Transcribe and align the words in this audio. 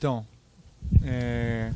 Então, 0.00 0.24
é... 1.02 1.70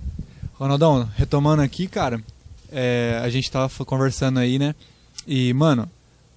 Ronaldão, 0.54 1.06
retomando 1.15 1.60
aqui, 1.60 1.86
cara, 1.86 2.24
é, 2.73 3.20
a 3.23 3.28
gente 3.28 3.50
tava 3.50 3.85
conversando 3.85 4.38
aí, 4.38 4.58
né? 4.58 4.74
E, 5.27 5.52
mano, 5.52 5.86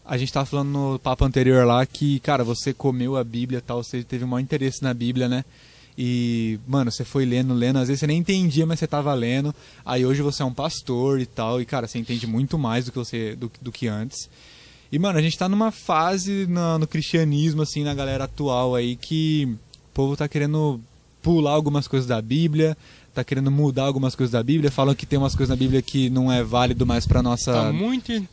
a 0.04 0.18
gente 0.18 0.34
tava 0.34 0.46
falando 0.46 0.68
no 0.68 1.00
papo 1.00 1.24
anterior 1.24 1.66
lá 1.66 1.86
que, 1.86 2.20
cara, 2.20 2.44
você 2.44 2.74
comeu 2.74 3.16
a 3.16 3.24
Bíblia 3.24 3.64
tal, 3.66 3.82
você 3.82 4.04
teve 4.04 4.26
o 4.26 4.28
maior 4.28 4.42
interesse 4.42 4.84
na 4.84 4.94
Bíblia, 4.94 5.30
né? 5.30 5.46
E, 5.98 6.60
mano, 6.68 6.92
você 6.92 7.06
foi 7.06 7.24
lendo, 7.24 7.54
lendo, 7.54 7.80
às 7.80 7.88
vezes 7.88 8.02
você 8.02 8.08
nem 8.08 8.18
entendia, 8.18 8.66
mas 8.66 8.80
você 8.80 8.88
tava 8.88 9.14
lendo. 9.14 9.56
Aí 9.86 10.06
hoje 10.06 10.22
você 10.22 10.44
é 10.44 10.46
um 10.46 10.54
pastor 10.54 11.22
e 11.22 11.26
tal, 11.26 11.62
e, 11.62 11.66
cara, 11.66 11.88
você 11.88 11.98
entende 11.98 12.28
muito 12.28 12.58
mais 12.58 12.84
do 12.84 12.92
que 12.92 12.98
você 12.98 13.34
do, 13.34 13.50
do 13.62 13.72
que 13.72 13.88
antes. 13.88 14.30
E, 14.92 15.00
mano, 15.00 15.18
a 15.18 15.22
gente 15.22 15.38
tá 15.38 15.48
numa 15.48 15.72
fase 15.72 16.48
no, 16.48 16.80
no 16.80 16.86
cristianismo, 16.86 17.62
assim, 17.62 17.86
na 17.86 17.94
galera 17.94 18.26
atual 18.26 18.76
aí, 18.76 18.98
que 18.98 19.46
o 19.46 19.94
povo 19.94 20.18
tá 20.18 20.28
querendo 20.28 20.82
pular 21.28 21.52
algumas 21.52 21.90
coisas 21.90 22.08
da 22.08 22.22
Bíblia, 22.22 22.78
tá 23.14 23.22
querendo 23.22 23.52
mudar 23.52 23.84
algumas 23.84 24.16
coisas 24.16 24.32
da 24.32 24.42
Bíblia, 24.42 24.72
falam 24.72 24.96
que 24.96 25.06
tem 25.06 25.20
umas 25.20 25.36
coisas 25.36 25.50
na 25.50 25.58
Bíblia 25.58 25.82
que 25.82 26.10
não 26.10 26.32
é 26.32 26.42
válido 26.42 26.86
mais 26.86 27.06
para 27.06 27.22
nossa 27.22 27.52
Tá 27.52 27.74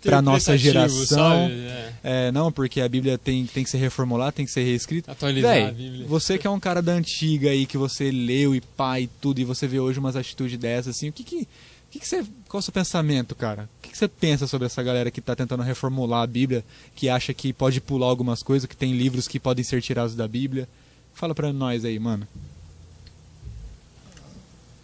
para 0.00 0.22
nossa 0.22 0.56
geração. 0.56 1.50
É. 1.50 1.92
É, 2.04 2.32
não, 2.32 2.52
porque 2.52 2.80
a 2.80 2.88
Bíblia 2.88 3.18
tem, 3.18 3.46
tem 3.46 3.64
que 3.64 3.70
ser 3.70 3.78
reformulada, 3.78 4.30
tem 4.30 4.46
que 4.46 4.52
ser 4.52 4.62
reescrita. 4.62 5.10
Atualizar 5.10 5.54
Véi, 5.54 5.64
a 5.64 5.72
Bíblia. 5.72 6.06
Você 6.06 6.38
que 6.38 6.46
é 6.46 6.50
um 6.50 6.60
cara 6.60 6.80
da 6.80 6.92
antiga 6.92 7.50
aí, 7.50 7.66
que 7.66 7.76
você 7.76 8.12
leu 8.12 8.54
e 8.54 8.62
e 9.00 9.06
tudo, 9.20 9.40
e 9.40 9.44
você 9.44 9.66
vê 9.66 9.80
hoje 9.80 9.98
umas 9.98 10.14
atitudes 10.14 10.56
dessas, 10.56 10.94
assim, 10.94 11.08
o 11.08 11.12
que 11.12 11.24
que, 11.24 11.48
que, 11.90 11.98
que 11.98 12.06
você, 12.06 12.22
qual 12.48 12.58
é 12.58 12.60
o 12.60 12.62
seu 12.62 12.72
pensamento, 12.72 13.34
cara? 13.34 13.68
O 13.80 13.82
que, 13.82 13.90
que 13.90 13.98
você 13.98 14.06
pensa 14.06 14.46
sobre 14.46 14.66
essa 14.66 14.80
galera 14.84 15.10
que 15.10 15.20
tá 15.20 15.34
tentando 15.34 15.64
reformular 15.64 16.22
a 16.22 16.26
Bíblia, 16.28 16.64
que 16.94 17.08
acha 17.08 17.34
que 17.34 17.52
pode 17.52 17.80
pular 17.80 18.06
algumas 18.06 18.40
coisas, 18.40 18.68
que 18.68 18.76
tem 18.76 18.92
livros 18.92 19.26
que 19.26 19.40
podem 19.40 19.64
ser 19.64 19.82
tirados 19.82 20.14
da 20.14 20.28
Bíblia? 20.28 20.68
Fala 21.12 21.34
pra 21.34 21.52
nós 21.52 21.84
aí, 21.84 21.98
mano. 21.98 22.28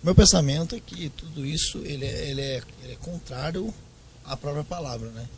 Meu 0.02 0.14
pensamento 0.14 0.74
é 0.74 0.80
que 0.80 1.10
tudo 1.10 1.44
isso 1.44 1.78
ele 1.78 2.06
é, 2.06 2.30
ele 2.30 2.40
é, 2.40 2.62
ele 2.82 2.92
é 2.92 2.96
contrário 2.96 3.72
à 4.24 4.36
própria 4.36 4.64
palavra, 4.64 5.10
né? 5.10 5.28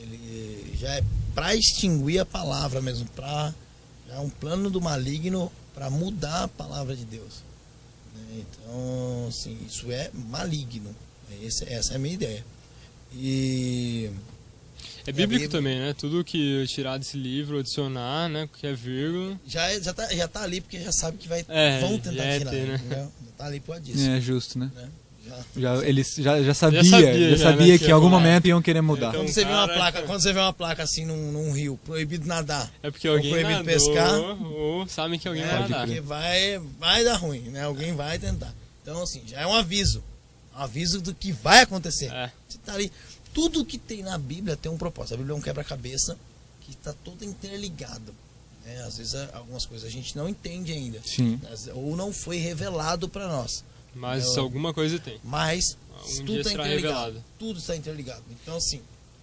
Ele 0.00 0.76
já 0.76 0.94
é 0.96 1.04
para 1.34 1.54
extinguir 1.54 2.18
a 2.18 2.26
palavra 2.26 2.80
mesmo, 2.80 3.06
para 3.16 3.54
é 4.10 4.18
um 4.18 4.28
plano 4.28 4.68
do 4.68 4.80
maligno 4.80 5.50
para 5.72 5.88
mudar 5.88 6.44
a 6.44 6.48
palavra 6.48 6.96
de 6.96 7.04
Deus. 7.04 7.42
né? 8.14 8.42
Então, 8.42 9.26
assim, 9.28 9.56
isso 9.66 9.90
é 9.90 10.10
maligno. 10.12 10.94
Esse, 11.40 11.64
essa 11.72 11.92
é 11.92 11.96
a 11.96 11.98
minha 11.98 12.14
ideia. 12.14 12.44
E 13.12 14.10
É 15.06 15.12
bíblico 15.12 15.42
Bíblia. 15.44 15.48
também, 15.48 15.78
né? 15.78 15.94
Tudo 15.96 16.22
que 16.24 16.64
tirar 16.66 16.98
desse 16.98 17.16
livro, 17.16 17.58
adicionar, 17.58 18.28
né? 18.28 18.48
Que 18.58 18.66
é 18.66 18.72
vírgula. 18.72 19.38
já, 19.46 19.70
é- 19.70 19.80
já, 19.80 19.92
tá, 19.92 20.06
já 20.14 20.28
tá 20.28 20.42
ali 20.42 20.60
porque 20.60 20.80
já 20.80 20.92
sabe 20.92 21.18
que 21.18 21.28
vai, 21.28 21.44
É, 21.48 21.80
vão 21.80 21.98
tentar 21.98 22.22
é 22.24 22.38
tirar. 22.38 22.50
ter, 22.50 22.66
né? 22.66 22.80
Já 22.90 23.06
tá 23.38 23.46
ali 23.46 23.60
por 23.60 23.66
causa 23.68 23.80
disso. 23.82 24.08
É 24.10 24.20
justo, 24.20 24.58
né? 24.58 24.70
né? 24.74 24.88
Já, 25.26 25.76
Já, 25.76 25.86
eles 25.86 26.14
já, 26.16 26.42
já 26.42 26.54
sabia, 26.54 26.82
já 26.82 26.90
sabia, 26.90 27.10
sabia, 27.10 27.36
já, 27.36 27.52
né, 27.52 27.78
que 27.78 27.78
que 27.84 27.86
em 27.90 27.92
algum 27.92 28.08
momento 28.08 28.48
iam 28.48 28.60
querer 28.60 28.80
mudar. 28.80 29.10
Então, 29.10 29.20
Quando 29.22 29.28
você 29.32 29.44
vê 29.44 29.50
uma 29.52 29.66
cara- 29.66 29.74
placa, 29.74 30.02
quando 30.02 30.20
você 30.22 30.32
vê 30.32 30.40
uma 30.40 30.52
placa 30.52 30.82
assim 30.82 31.04
num, 31.04 31.30
num 31.30 31.52
rio, 31.52 31.78
proibido 31.84 32.26
nadar, 32.26 32.72
É 32.82 32.90
porque 32.90 33.08
Ou 33.08 33.16
alguém 33.16 33.30
proibido 33.30 33.58
nadou, 33.62 33.64
pescar. 33.72 34.18
ou 34.18 34.88
sabem 34.88 35.18
que 35.20 35.28
alguém 35.28 35.44
é, 35.44 35.46
vai 35.46 35.60
nadar. 35.60 35.86
porque 35.86 36.00
vai, 36.00 36.60
vai 36.80 37.04
dar 37.04 37.16
ruim, 37.16 37.40
né? 37.42 37.62
Alguém 37.64 37.94
vai 37.94 38.18
tentar. 38.18 38.52
Então, 38.82 39.02
assim, 39.02 39.22
já 39.26 39.40
é 39.42 39.46
um 39.46 39.54
aviso. 39.54 40.02
Um 40.56 40.62
aviso 40.62 41.00
do 41.00 41.14
que 41.14 41.30
vai 41.32 41.60
acontecer. 41.62 42.10
É. 42.12 42.32
Você 42.48 42.58
tá 42.64 42.74
ali. 42.74 42.90
Tudo 43.32 43.64
que 43.64 43.78
tem 43.78 44.02
na 44.02 44.18
Bíblia 44.18 44.56
tem 44.56 44.70
um 44.70 44.76
propósito. 44.78 45.14
A 45.14 45.16
Bíblia 45.18 45.34
é 45.34 45.36
um 45.38 45.40
quebra-cabeça 45.42 46.16
que 46.62 46.72
está 46.72 46.92
todo 47.04 47.24
interligado. 47.24 48.14
né? 48.64 48.82
Às 48.82 48.98
vezes 48.98 49.14
algumas 49.32 49.64
coisas 49.64 49.86
a 49.88 49.90
gente 49.90 50.16
não 50.16 50.28
entende 50.28 50.72
ainda. 50.72 51.00
Sim. 51.04 51.40
Ou 51.74 51.96
não 51.96 52.12
foi 52.12 52.36
revelado 52.38 53.08
para 53.08 53.26
nós. 53.28 53.64
Mas 53.94 54.36
Eu- 54.36 54.42
alguma 54.42 54.72
coisa 54.74 54.98
tem. 54.98 55.18
Mas 55.24 55.76
Um 56.20 56.24
tudo 56.26 56.40
está 56.40 56.52
interligado. 56.52 56.74
revelado. 56.76 57.24
Tudo 57.38 57.58
está 57.58 57.76
interligado. 57.76 58.22
Então, 58.30 58.56
assim, 58.56 58.80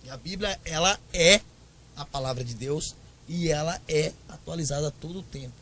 a 0.09 0.17
Bíblia, 0.17 0.59
ela 0.65 0.99
é 1.13 1.41
a 1.95 2.03
palavra 2.05 2.43
de 2.43 2.53
Deus 2.55 2.95
e 3.29 3.49
ela 3.49 3.79
é 3.87 4.11
atualizada 4.29 4.87
a 4.87 4.91
todo 4.91 5.21
tempo. 5.21 5.53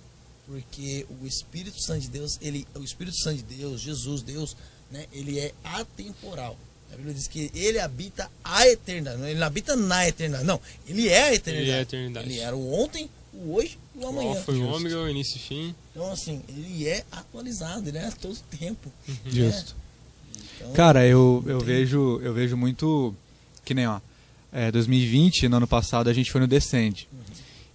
Porque 0.47 1.06
o 1.22 1.25
Espírito 1.25 1.81
Santo 1.81 2.02
de 2.02 2.09
Deus, 2.09 2.38
ele, 2.41 2.68
o 2.75 2.84
Espírito 2.84 3.18
Santo 3.18 3.38
de 3.38 3.56
Deus, 3.56 3.81
Jesus, 3.81 4.22
Deus, 4.22 4.56
né, 4.91 5.08
ele 5.12 5.40
é 5.40 5.53
atemporal. 5.64 6.56
A 6.91 6.96
Bíblia 6.96 7.13
diz 7.13 7.28
que 7.28 7.51
ele 7.53 7.79
habita 7.79 8.29
a 8.44 8.68
eternidade. 8.68 9.22
Ele 9.23 9.40
não 9.40 9.47
habita 9.47 9.75
na 9.75 10.07
eternidade. 10.07 10.46
Não, 10.46 10.59
ele 10.88 11.09
é 11.09 11.23
a 11.23 11.34
eternidade. 11.34 11.69
Ele 11.69 11.75
é 11.75 11.79
a 11.79 11.81
eternidade. 11.81 12.29
Ele 12.29 12.40
era 12.40 12.56
o 12.56 12.73
ontem, 12.73 13.09
o 13.34 13.53
hoje 13.56 13.78
e 13.96 14.00
o 14.00 14.07
amanhã. 14.07 14.31
Qual 14.34 14.44
foi 14.44 14.56
o 14.56 14.57
Justo. 14.59 14.75
ômega, 14.75 15.00
o 15.00 15.09
início 15.09 15.38
e 15.38 15.40
fim. 15.40 15.75
Então, 15.91 16.12
assim, 16.12 16.41
ele 16.47 16.88
é 16.88 17.03
atualizado, 17.12 17.90
ele 17.90 17.97
é 17.97 18.06
a 18.06 18.12
todo 18.12 18.38
tempo. 18.59 18.91
Justo. 19.25 19.75
Então, 20.57 20.72
Cara, 20.73 21.06
eu, 21.06 21.44
eu 21.46 21.57
Tem. 21.59 21.68
vejo 21.68 22.19
eu 22.22 22.34
vejo 22.34 22.56
muito 22.56 23.13
que 23.66 23.73
nem 23.73 23.88
ó, 23.88 24.00
é, 24.53 24.72
2020, 24.72 25.50
no 25.50 25.57
ano 25.57 25.67
passado 25.67 26.09
a 26.09 26.13
gente 26.13 26.31
foi 26.31 26.40
no 26.40 26.47
Descend. 26.47 27.07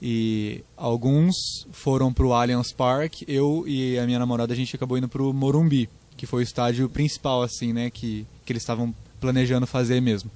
E 0.00 0.64
alguns 0.78 1.66
foram 1.72 2.10
pro 2.10 2.32
Allianz 2.32 2.72
Park, 2.72 3.22
eu 3.28 3.64
e 3.66 3.98
a 3.98 4.06
minha 4.06 4.18
namorada 4.18 4.54
a 4.54 4.56
gente 4.56 4.74
acabou 4.74 4.96
indo 4.96 5.08
pro 5.08 5.30
Morumbi, 5.32 5.90
que 6.20 6.26
foi 6.26 6.42
o 6.42 6.44
estádio 6.44 6.86
principal 6.86 7.40
assim, 7.40 7.72
né, 7.72 7.88
que 7.88 8.26
que 8.44 8.52
eles 8.52 8.62
estavam 8.62 8.94
planejando 9.18 9.66
fazer 9.66 10.02
mesmo. 10.02 10.30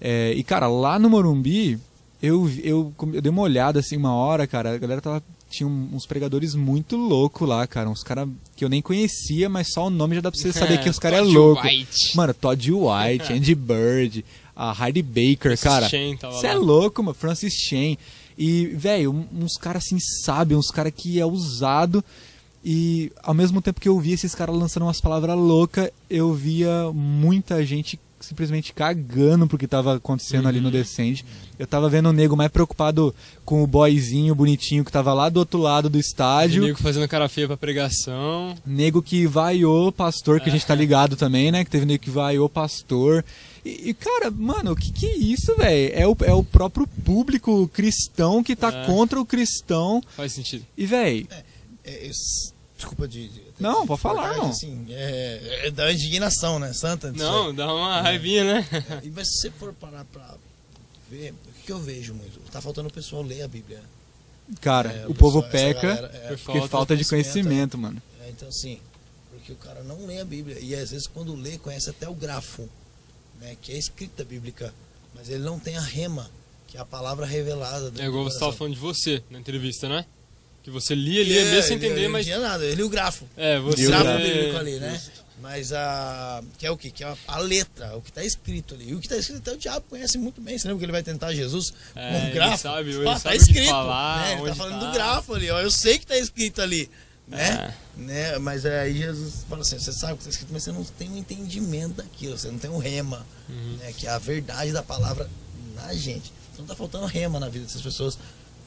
É, 0.00 0.32
e 0.36 0.44
cara, 0.44 0.68
lá 0.68 0.96
no 0.96 1.10
Morumbi, 1.10 1.76
eu, 2.22 2.48
eu, 2.62 2.94
eu 3.12 3.20
dei 3.20 3.30
uma 3.30 3.42
olhada 3.42 3.80
assim 3.80 3.96
uma 3.96 4.14
hora, 4.14 4.46
cara, 4.46 4.74
a 4.74 4.78
galera 4.78 5.00
tava 5.00 5.20
tinha 5.50 5.66
uns 5.66 6.06
pregadores 6.06 6.54
muito 6.54 6.96
loucos 6.96 7.48
lá, 7.48 7.66
cara, 7.66 7.90
uns 7.90 8.04
caras 8.04 8.28
que 8.54 8.64
eu 8.64 8.68
nem 8.68 8.80
conhecia, 8.80 9.48
mas 9.48 9.72
só 9.72 9.88
o 9.88 9.90
nome 9.90 10.14
já 10.14 10.20
dá 10.20 10.30
pra 10.30 10.38
você 10.38 10.52
saber 10.52 10.78
que 10.78 10.88
os 10.88 11.00
caras 11.00 11.18
é 11.18 11.22
Todd 11.22 11.34
louco. 11.34 11.66
White. 11.66 12.16
Mano, 12.16 12.34
Todd 12.34 12.70
White, 12.70 13.32
Andy 13.34 13.54
Bird, 13.56 14.24
a 14.54 14.86
Heidi 14.86 15.02
Baker, 15.02 15.56
Francis 15.56 15.62
cara. 15.62 15.88
Você 15.88 16.46
é 16.46 16.54
louco, 16.54 17.02
mano. 17.02 17.14
Francis 17.14 17.54
Chan. 17.54 17.96
E, 18.36 18.66
velho, 18.66 19.26
uns 19.32 19.54
caras 19.54 19.82
assim, 19.84 19.98
sabe? 19.98 20.54
Uns 20.54 20.70
caras 20.70 20.92
que 20.94 21.18
é 21.18 21.26
usado. 21.26 22.04
E 22.64 23.10
ao 23.22 23.34
mesmo 23.34 23.62
tempo 23.62 23.80
que 23.80 23.88
eu 23.88 23.98
via 23.98 24.14
esses 24.14 24.34
caras 24.34 24.56
lançando 24.56 24.82
umas 24.84 25.00
palavras 25.00 25.36
loucas, 25.36 25.90
eu 26.10 26.32
via 26.34 26.90
muita 26.92 27.64
gente 27.64 27.98
simplesmente 28.20 28.72
cagando 28.72 29.46
pro 29.46 29.56
que 29.56 29.68
tava 29.68 29.94
acontecendo 29.94 30.48
ali 30.48 30.58
Uhum. 30.58 30.64
no 30.64 30.70
Descend. 30.72 31.24
Eu 31.56 31.68
tava 31.68 31.88
vendo 31.88 32.08
o 32.08 32.12
nego 32.12 32.36
mais 32.36 32.50
preocupado 32.50 33.14
com 33.44 33.62
o 33.62 33.66
boyzinho 33.66 34.34
bonitinho 34.34 34.84
que 34.84 34.90
tava 34.90 35.14
lá 35.14 35.28
do 35.28 35.36
outro 35.38 35.60
lado 35.60 35.88
do 35.88 35.98
estádio. 36.00 36.64
O 36.64 36.66
nego 36.66 36.78
fazendo 36.78 37.06
cara 37.06 37.28
feia 37.28 37.46
pra 37.46 37.56
pregação. 37.56 38.56
Nego 38.66 39.00
que 39.00 39.24
vaiou 39.24 39.92
pastor, 39.92 40.40
que 40.40 40.48
a 40.48 40.52
gente 40.52 40.66
tá 40.66 40.74
ligado 40.74 41.14
também, 41.14 41.52
né? 41.52 41.64
Que 41.64 41.70
teve 41.70 41.86
nego 41.86 42.02
que 42.02 42.10
vaiou 42.10 42.48
pastor. 42.48 43.24
E, 43.64 43.90
e, 43.90 43.94
cara, 43.94 44.32
mano, 44.32 44.72
o 44.72 44.76
que 44.76 44.90
que 44.90 45.06
é 45.06 45.16
isso, 45.16 45.54
velho? 45.56 45.92
É 45.94 46.06
o, 46.06 46.16
é 46.22 46.32
o 46.34 46.42
próprio 46.42 46.88
público 47.04 47.68
cristão 47.72 48.42
que 48.42 48.56
tá 48.56 48.68
É. 48.82 48.84
contra 48.86 49.20
o 49.20 49.24
cristão. 49.24 50.02
Faz 50.16 50.32
sentido. 50.32 50.64
E, 50.76 50.86
velho, 50.86 51.26
É, 51.30 51.44
es- 52.06 52.54
desculpa 52.76 53.06
de. 53.08 53.28
de- 53.28 53.42
Não, 53.58 53.82
de 53.82 53.86
pode 53.88 54.00
falar, 54.00 54.32
irmão. 54.32 54.50
Assim, 54.50 54.86
é, 54.90 55.66
é 55.66 55.70
da 55.70 55.92
indignação, 55.92 56.58
né? 56.58 56.72
Santa. 56.72 57.10
Não, 57.12 57.54
dá 57.54 57.72
uma 57.74 58.00
raivinha, 58.02 58.44
né? 58.44 58.68
É, 59.02 59.06
e 59.06 59.10
mas 59.10 59.28
se 59.28 59.40
você 59.42 59.50
for 59.50 59.72
parar 59.74 60.04
pra 60.06 60.34
ver, 61.10 61.32
o 61.32 61.62
que, 61.64 61.72
eu 61.72 61.78
vejo 61.80 62.14
muito? 62.14 62.38
Tá 62.50 62.60
faltando 62.60 62.88
o 62.88 62.92
pessoal 62.92 63.22
ler 63.22 63.42
a 63.42 63.48
Bíblia. 63.48 63.82
cara, 64.60 64.90
É, 64.90 65.06
o 65.06 65.14
povo 65.14 65.42
pessoal- 65.42 65.62
essa 65.70 65.74
peca 65.80 65.94
galera, 65.94 66.16
é, 66.16 66.28
Por 66.28 66.38
porque 66.38 66.58
falta 66.60 66.68
falta 66.68 66.96
de 66.96 67.04
conhecimento, 67.04 67.44
conhecimento, 67.46 67.78
mano. 67.78 68.02
É, 68.24 68.30
então, 68.30 68.48
assim, 68.48 68.78
porque 69.30 69.52
o 69.52 69.56
cara 69.56 69.82
não 69.82 70.06
lê 70.06 70.20
a 70.20 70.24
Bíblia. 70.24 70.58
E 70.60 70.74
às 70.74 70.90
vezes, 70.90 71.06
quando 71.06 71.34
lê, 71.34 71.58
conhece 71.58 71.90
até 71.90 72.08
o 72.08 72.14
grafo, 72.14 72.68
né? 73.40 73.56
Que 73.60 73.72
é 73.72 73.74
a 73.76 73.78
escrita 73.78 74.24
bíblica. 74.24 74.72
Mas 75.14 75.28
ele 75.28 75.42
não 75.42 75.58
tem 75.58 75.76
a 75.76 75.80
rema, 75.80 76.30
que 76.66 76.76
é 76.76 76.80
a 76.80 76.84
palavra 76.84 77.26
revelada. 77.26 77.92
É 78.00 78.06
igual 78.06 78.24
você 78.24 78.34
tava 78.38 78.52
coração. 78.52 78.52
falando 78.52 78.74
de 78.74 78.80
você 78.80 79.22
na 79.30 79.38
entrevista, 79.38 79.88
né? 79.88 80.04
Que 80.62 80.70
você 80.70 80.94
lia, 80.94 81.22
lia 81.24 81.44
mesmo 81.46 81.62
sem 81.62 81.76
ele- 81.76 81.86
entender, 81.86 82.00
ele 82.02 82.08
mas. 82.08 82.26
Não 82.26 82.34
tinha 82.34 82.46
nada, 82.48 82.64
ele 82.64 82.74
lia 82.74 82.86
o 82.86 82.88
grafo. 82.88 83.26
É, 83.36 83.58
O 83.58 83.62
você. 83.64 83.86
grafo 83.86 84.18
bíblico 84.18 84.56
ali, 84.56 84.78
né? 84.78 85.00
Mas 85.40 85.72
a. 85.72 86.42
Que 86.58 86.66
é 86.66 86.70
o 86.70 86.76
quê? 86.76 86.90
Que 86.90 87.04
é 87.04 87.06
a, 87.06 87.16
a 87.28 87.38
letra, 87.38 87.96
o 87.96 88.02
que 88.02 88.10
está 88.10 88.24
escrito 88.24 88.74
ali. 88.74 88.90
E 88.90 88.94
o 88.94 88.98
que 89.00 89.06
está 89.06 89.16
escrito 89.16 89.38
até 89.38 89.52
o 89.52 89.56
diabo 89.56 89.86
conhece 89.88 90.18
muito 90.18 90.40
bem. 90.40 90.58
Você 90.58 90.66
lembra 90.66 90.78
que 90.80 90.84
ele 90.84 90.92
vai 90.92 91.02
tentar 91.02 91.32
Jesus 91.32 91.72
É, 91.94 92.10
com 92.10 92.14
um 92.18 92.22
ele 92.24 92.30
grafo? 92.32 92.58
sabe, 92.62 92.90
ele 92.90 93.04
sabe 93.04 93.20
tá 93.22 93.28
o 93.28 93.32
que 93.32 93.36
escrito. 93.38 93.68
falar, 93.70 94.18
né? 94.26 94.32
Ele 94.40 94.48
tá 94.48 94.54
falando 94.56 94.80
tá. 94.80 94.86
do 94.86 94.92
grafo 94.92 95.34
ali, 95.34 95.50
ó. 95.50 95.60
Eu 95.60 95.70
sei 95.70 95.96
que 95.96 96.04
está 96.04 96.16
escrito 96.18 96.60
ali. 96.60 96.90
Né? 97.28 97.72
É. 97.96 98.00
né? 98.00 98.38
Mas 98.38 98.66
aí 98.66 98.96
Jesus 98.98 99.44
fala 99.48 99.60
assim: 99.62 99.78
você 99.78 99.92
sabe 99.92 100.14
o 100.14 100.16
que 100.16 100.22
está 100.22 100.30
escrito, 100.30 100.50
mas 100.52 100.64
você 100.64 100.72
não 100.72 100.82
tem 100.82 101.08
um 101.10 101.16
entendimento 101.16 101.94
daquilo, 101.96 102.36
você 102.36 102.48
não 102.50 102.58
tem 102.58 102.68
um 102.70 102.78
rema, 102.78 103.24
Uhum. 103.48 103.76
né? 103.80 103.92
Que 103.96 104.06
é 104.06 104.10
a 104.10 104.18
verdade 104.18 104.72
da 104.72 104.82
palavra 104.82 105.28
na 105.76 105.94
gente. 105.94 106.32
Então 106.52 106.66
tá 106.66 106.74
faltando 106.74 107.06
rema 107.06 107.38
na 107.38 107.48
vida 107.48 107.64
dessas 107.64 107.80
pessoas, 107.82 108.18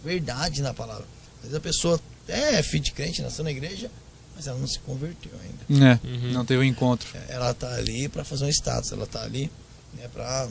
verdade 0.06 0.62
na 0.62 0.74
palavra. 0.74 1.06
Às 1.42 1.44
vezes 1.44 1.56
a 1.56 1.60
pessoa 1.60 2.00
é 2.28 2.62
filho 2.64 2.84
de 2.84 2.92
crente, 2.92 3.22
nasceu 3.22 3.44
na 3.44 3.52
igreja, 3.52 3.90
mas 4.36 4.48
ela 4.48 4.58
não 4.60 4.68
se 4.68 4.80
converteu 4.80 5.32
ainda. 5.42 5.86
É, 5.92 6.08
Uhum. 6.08 6.32
não 6.32 6.46
teve 6.46 6.62
o 6.62 6.64
encontro. 6.64 7.08
Ela 7.28 7.54
tá 7.54 7.74
ali 7.76 8.08
para 8.08 8.24
fazer 8.24 8.46
um 8.46 8.50
status, 8.50 8.92
ela 8.92 9.06
tá 9.08 9.24
ali, 9.24 9.52
né, 9.96 10.08
pra. 10.14 10.48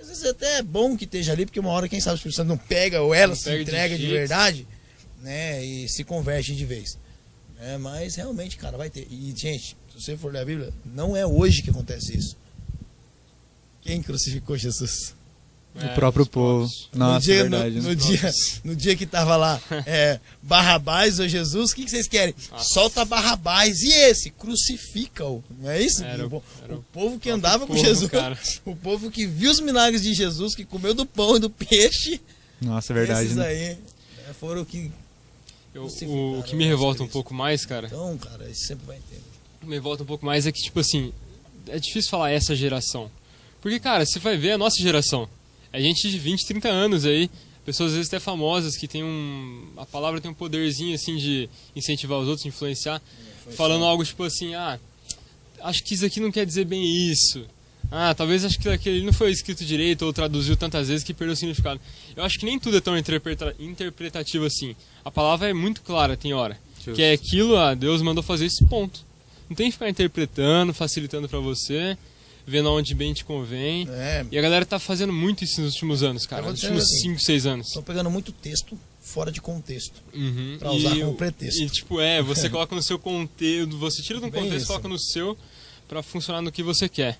Às 0.00 0.08
vezes 0.08 0.24
até 0.24 0.58
é 0.58 0.62
bom 0.62 0.96
que 0.96 1.04
esteja 1.04 1.32
ali, 1.32 1.44
porque 1.44 1.60
uma 1.60 1.70
hora, 1.70 1.88
quem 1.88 2.00
sabe, 2.00 2.14
o 2.14 2.16
Espírito 2.16 2.36
Santo 2.36 2.48
não 2.48 2.56
pega 2.56 3.00
ou 3.02 3.14
ela 3.14 3.34
Não 3.34 3.36
se 3.36 3.50
de 3.54 3.62
entrega 3.62 3.94
de, 3.96 4.02
jeito. 4.02 4.14
verdade, 4.14 4.66
né, 5.22 5.64
e 5.64 5.88
se 5.88 6.04
converte 6.04 6.54
de 6.54 6.64
vez. 6.64 6.96
É, 7.60 7.76
mas 7.76 8.14
realmente, 8.14 8.56
cara, 8.56 8.76
vai 8.78 8.88
ter. 8.88 9.06
E, 9.10 9.34
gente, 9.36 9.76
se 9.92 10.00
você 10.04 10.16
for 10.16 10.32
ler 10.32 10.40
a 10.40 10.44
Bíblia, 10.44 10.72
não 10.84 11.16
é 11.16 11.26
hoje 11.26 11.60
que 11.62 11.70
acontece 11.70 12.16
isso. 12.16 12.36
Quem 13.82 14.02
crucificou 14.02 14.56
Jesus? 14.56 15.14
O 15.84 15.94
próprio 15.94 16.26
povo. 16.26 16.70
Nossa, 16.94 17.14
no, 17.14 17.20
dia, 17.20 17.42
verdade. 17.42 17.76
no, 17.76 17.82
né? 17.82 17.88
no 17.88 17.96
dia, 17.96 18.30
no 18.64 18.76
dia 18.76 18.96
que 18.96 19.06
tava 19.06 19.36
lá 19.36 19.60
é, 19.86 20.18
Barrabás 20.42 21.18
ou 21.20 21.28
Jesus, 21.28 21.70
o 21.70 21.74
que, 21.74 21.84
que 21.84 21.90
vocês 21.90 22.08
querem? 22.08 22.34
Nossa. 22.50 22.64
Solta 22.74 23.04
Barrabás. 23.04 23.82
E 23.82 23.92
esse? 23.92 24.30
Crucifica-o. 24.30 25.42
Não 25.60 25.70
é 25.70 25.80
isso? 25.82 26.02
Era 26.04 26.26
o- 26.26 26.42
era 26.64 26.74
o 26.76 26.82
povo 26.92 27.18
que 27.18 27.30
andava 27.30 27.66
com 27.66 27.74
povo, 27.74 27.84
Jesus. 27.86 28.10
cara. 28.10 28.38
O 28.64 28.74
povo 28.74 29.10
que 29.10 29.26
viu 29.26 29.50
os 29.50 29.60
milagres 29.60 30.02
de 30.02 30.12
Jesus, 30.14 30.54
que 30.54 30.64
comeu 30.64 30.92
do 30.94 31.06
pão 31.06 31.36
e 31.36 31.38
do 31.40 31.48
peixe. 31.50 32.20
Nossa, 32.60 32.92
é 32.92 32.94
verdade. 32.94 33.24
Esses 33.26 33.36
né? 33.36 33.46
aí 33.46 33.58
é, 34.28 34.32
foram 34.38 34.64
que. 34.64 34.90
Eu- 35.74 35.84
o, 36.06 36.38
o 36.40 36.42
que 36.42 36.56
me 36.56 36.64
revolta 36.66 37.02
um 37.04 37.08
pouco 37.08 37.32
mais, 37.32 37.64
cara, 37.64 37.86
Então, 37.86 38.16
cara, 38.18 38.48
isso 38.50 38.66
sempre 38.66 38.84
vai 38.86 38.96
ter. 39.08 39.20
me 39.66 39.74
revolta 39.76 40.02
um 40.02 40.06
pouco 40.06 40.26
mais 40.26 40.46
é 40.46 40.50
que, 40.50 40.60
tipo 40.60 40.80
assim, 40.80 41.12
é 41.68 41.78
difícil 41.78 42.10
falar 42.10 42.30
essa 42.30 42.56
geração. 42.56 43.08
Porque, 43.60 43.78
cara, 43.78 44.04
você 44.04 44.18
vai 44.18 44.36
ver 44.36 44.52
a 44.52 44.58
nossa 44.58 44.80
geração. 44.80 45.28
É 45.72 45.80
gente 45.80 46.10
de 46.10 46.18
20, 46.18 46.46
30 46.46 46.68
anos 46.68 47.04
aí, 47.04 47.30
pessoas 47.64 47.90
às 47.90 47.96
vezes 47.96 48.08
até 48.12 48.18
famosas 48.20 48.76
que 48.76 48.88
tem 48.88 49.04
um. 49.04 49.68
A 49.76 49.84
palavra 49.86 50.20
tem 50.20 50.30
um 50.30 50.34
poderzinho 50.34 50.94
assim 50.94 51.16
de 51.16 51.48
incentivar 51.76 52.18
os 52.18 52.28
outros, 52.28 52.46
influenciar, 52.46 53.00
falando 53.56 53.84
algo 53.84 54.04
tipo 54.04 54.22
assim, 54.24 54.54
ah, 54.54 54.78
acho 55.62 55.84
que 55.84 55.94
isso 55.94 56.04
aqui 56.06 56.20
não 56.20 56.32
quer 56.32 56.46
dizer 56.46 56.64
bem 56.64 56.82
isso. 57.10 57.44
Ah, 57.90 58.14
talvez 58.14 58.44
acho 58.44 58.58
que 58.58 58.68
aquele 58.68 59.02
não 59.02 59.12
foi 59.14 59.30
escrito 59.30 59.64
direito 59.64 60.02
ou 60.04 60.12
traduziu 60.12 60.56
tantas 60.56 60.88
vezes 60.88 61.02
que 61.04 61.14
perdeu 61.14 61.32
o 61.32 61.36
significado. 61.36 61.80
Eu 62.14 62.22
acho 62.22 62.38
que 62.38 62.44
nem 62.44 62.58
tudo 62.58 62.76
é 62.76 62.80
tão 62.80 62.96
interpreta- 62.98 63.54
interpretativo 63.58 64.44
assim. 64.44 64.76
A 65.04 65.10
palavra 65.10 65.48
é 65.48 65.54
muito 65.54 65.80
clara, 65.80 66.14
tem 66.16 66.34
hora. 66.34 66.58
Que 66.94 67.02
é 67.02 67.12
aquilo, 67.12 67.56
ah, 67.56 67.74
Deus 67.74 68.02
mandou 68.02 68.22
fazer 68.22 68.44
esse 68.46 68.62
ponto. 68.66 69.00
Não 69.48 69.56
tem 69.56 69.66
que 69.68 69.72
ficar 69.72 69.88
interpretando, 69.88 70.74
facilitando 70.74 71.28
pra 71.30 71.38
você, 71.38 71.96
vendo 72.48 72.70
onde 72.72 72.94
bem 72.94 73.12
te 73.12 73.24
convém. 73.24 73.86
É, 73.90 74.24
E 74.32 74.38
a 74.38 74.42
galera 74.42 74.64
tá 74.64 74.78
fazendo 74.78 75.12
muito 75.12 75.44
isso 75.44 75.60
nos 75.60 75.74
últimos 75.74 76.02
anos, 76.02 76.26
cara. 76.26 76.42
Tá 76.42 76.50
Nos 76.50 76.62
últimos 76.62 76.82
assim. 76.84 77.00
5, 77.10 77.20
6 77.20 77.46
anos. 77.46 77.66
estão 77.68 77.82
pegando 77.82 78.10
muito 78.10 78.32
texto 78.32 78.78
fora 79.00 79.30
de 79.30 79.40
contexto. 79.40 80.02
Uhum. 80.14 80.56
Pra 80.58 80.72
usar 80.72 80.96
E 80.96 81.00
como 81.00 81.14
pretexto. 81.14 81.62
E 81.62 81.68
tipo, 81.70 82.00
é, 82.00 82.22
você 82.22 82.48
coloca 82.50 82.74
no 82.74 82.82
seu 82.82 82.98
contexto, 82.98 83.76
você 83.78 84.02
tira 84.02 84.18
de 84.18 84.24
um 84.26 84.30
Bem 84.30 84.42
contexto 84.44 84.64
e 84.64 84.66
coloca 84.66 84.88
no 84.88 84.98
seu 84.98 85.36
pra 85.86 86.02
funcionar 86.02 86.40
no 86.42 86.50
que 86.52 86.62
você 86.62 86.88
quer. 86.88 87.18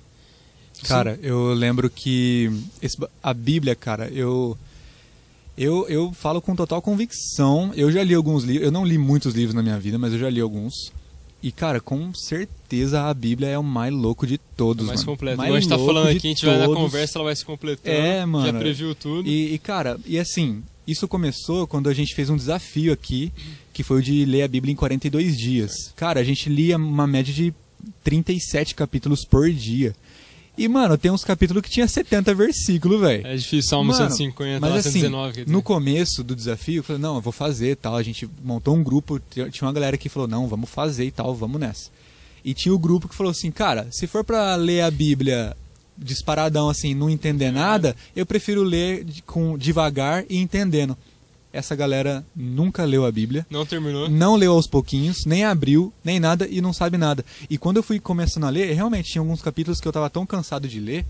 Cara, 0.84 1.18
eu 1.22 1.52
lembro 1.54 1.90
que 1.90 2.50
esse- 2.80 2.96
a 3.22 3.34
Bíblia, 3.34 3.74
cara, 3.74 4.08
eu, 4.10 4.56
eu 5.56 5.88
eu 5.88 6.12
falo 6.12 6.40
com 6.40 6.54
total 6.54 6.80
convicção. 6.80 7.72
Eu 7.74 7.90
já 7.90 8.02
li 8.02 8.14
alguns 8.14 8.44
livros, 8.44 8.64
eu 8.64 8.70
não 8.70 8.84
li 8.84 8.96
muitos 8.96 9.34
livros 9.34 9.54
na 9.54 9.62
minha 9.62 9.78
vida, 9.78 9.98
mas 9.98 10.12
eu 10.12 10.18
já 10.18 10.30
li 10.30 10.40
alguns. 10.40 10.92
E, 11.42 11.52
cara, 11.52 11.80
com 11.80 12.12
certeza 12.14 13.02
a 13.02 13.14
Bíblia 13.14 13.48
é 13.48 13.58
o 13.58 13.62
mais 13.62 13.92
louco 13.94 14.26
de 14.26 14.34
É 14.34 14.38
todos, 14.56 14.84
mais 14.86 15.00
mano. 15.00 15.12
completo. 15.12 15.36
Mais 15.38 15.54
a 15.54 15.60
gente 15.60 15.68
tá 15.68 15.78
falando 15.78 16.08
aqui, 16.08 16.26
a 16.26 16.30
gente 16.30 16.44
vai 16.44 16.58
na 16.58 16.64
todos. 16.64 16.82
conversa, 16.82 17.18
ela 17.18 17.24
vai 17.26 17.36
se 17.36 17.44
completando. 17.44 17.96
É, 17.96 18.18
Já 18.20 18.26
mano. 18.26 18.58
previu 18.58 18.94
tudo. 18.94 19.28
E, 19.28 19.54
e, 19.54 19.58
cara, 19.58 20.00
e 20.04 20.18
assim, 20.18 20.62
isso 20.86 21.06
começou 21.06 21.66
quando 21.66 21.88
a 21.88 21.94
gente 21.94 22.12
fez 22.14 22.28
um 22.28 22.36
desafio 22.36 22.92
aqui, 22.92 23.32
que 23.72 23.84
foi 23.84 24.00
o 24.00 24.02
de 24.02 24.24
ler 24.24 24.42
a 24.42 24.48
Bíblia 24.48 24.72
em 24.72 24.76
42 24.76 25.38
dias. 25.38 25.92
Cara, 25.94 26.18
a 26.18 26.24
gente 26.24 26.48
lia 26.48 26.76
uma 26.76 27.06
média 27.06 27.32
de 27.32 27.54
37 28.02 28.74
capítulos 28.74 29.24
por 29.24 29.48
dia. 29.50 29.94
E, 30.58 30.66
mano, 30.66 30.98
tem 30.98 31.10
uns 31.10 31.22
capítulos 31.22 31.62
que 31.62 31.70
tinha 31.70 31.86
70 31.86 32.34
versículos, 32.34 33.00
velho. 33.00 33.24
É 33.24 33.36
difícil, 33.36 33.70
Salmo 33.70 33.92
Mano, 33.92 34.10
150, 34.10 34.60
mas 34.60 34.70
lá 34.70 34.76
assim, 34.78 34.90
119. 34.90 35.32
quer 35.32 35.40
dizer. 35.44 35.52
no 35.52 35.62
começo 35.62 36.24
do 36.24 36.34
desafio, 36.34 36.80
eu 36.80 36.82
falei, 36.82 37.00
não, 37.00 37.14
eu 37.14 37.20
vou 37.20 37.32
fazer 37.32 37.70
e 37.70 37.76
tal. 37.76 37.94
A 37.94 38.02
gente 38.02 38.28
montou 38.42 38.74
um 38.74 38.82
grupo, 38.82 39.20
tinha 39.30 39.48
uma 39.62 39.72
galera 39.72 39.96
que 39.96 40.08
falou, 40.08 40.26
não, 40.26 40.48
vamos 40.48 40.68
fazer 40.68 41.04
e 41.04 41.12
tal, 41.12 41.32
vamos 41.32 41.60
nessa. 41.60 41.90
E 42.44 42.54
tinha 42.54 42.74
o 42.74 42.78
grupo 42.78 43.08
que 43.08 43.14
falou 43.14 43.30
assim, 43.30 43.52
cara, 43.52 43.86
se 43.92 44.08
for 44.08 44.24
pra 44.24 44.56
ler 44.56 44.80
a 44.80 44.90
Bíblia 44.90 45.56
disparadão 45.96 46.68
assim, 46.68 46.94
não 46.94 47.08
entender 47.08 47.50
nada, 47.50 47.94
eu 48.14 48.26
prefiro 48.26 48.62
ler 48.62 49.06
com 49.26 49.56
devagar 49.56 50.24
e 50.28 50.38
entendendo. 50.38 50.96
Essa 51.52 51.74
galera 51.74 52.24
nunca 52.36 52.84
leu 52.84 53.06
a 53.06 53.12
Bíblia 53.12 53.46
Não 53.48 53.64
terminou. 53.64 54.08
não 54.08 54.36
leu 54.36 54.52
aos 54.52 54.66
pouquinhos, 54.66 55.24
nem 55.24 55.44
abriu, 55.44 55.92
nem 56.04 56.20
nada 56.20 56.46
e 56.48 56.60
não 56.60 56.72
sabe 56.72 56.98
nada. 56.98 57.24
E 57.48 57.56
quando 57.56 57.78
eu 57.78 57.82
fui 57.82 57.98
começando 57.98 58.44
a 58.44 58.50
ler, 58.50 58.74
realmente 58.74 59.10
tinha 59.10 59.22
alguns 59.22 59.40
capítulos 59.40 59.80
que 59.80 59.88
eu 59.88 59.92
tava 59.92 60.10
tão 60.10 60.26
cansado 60.26 60.68
de 60.68 60.78
ler 60.78 61.06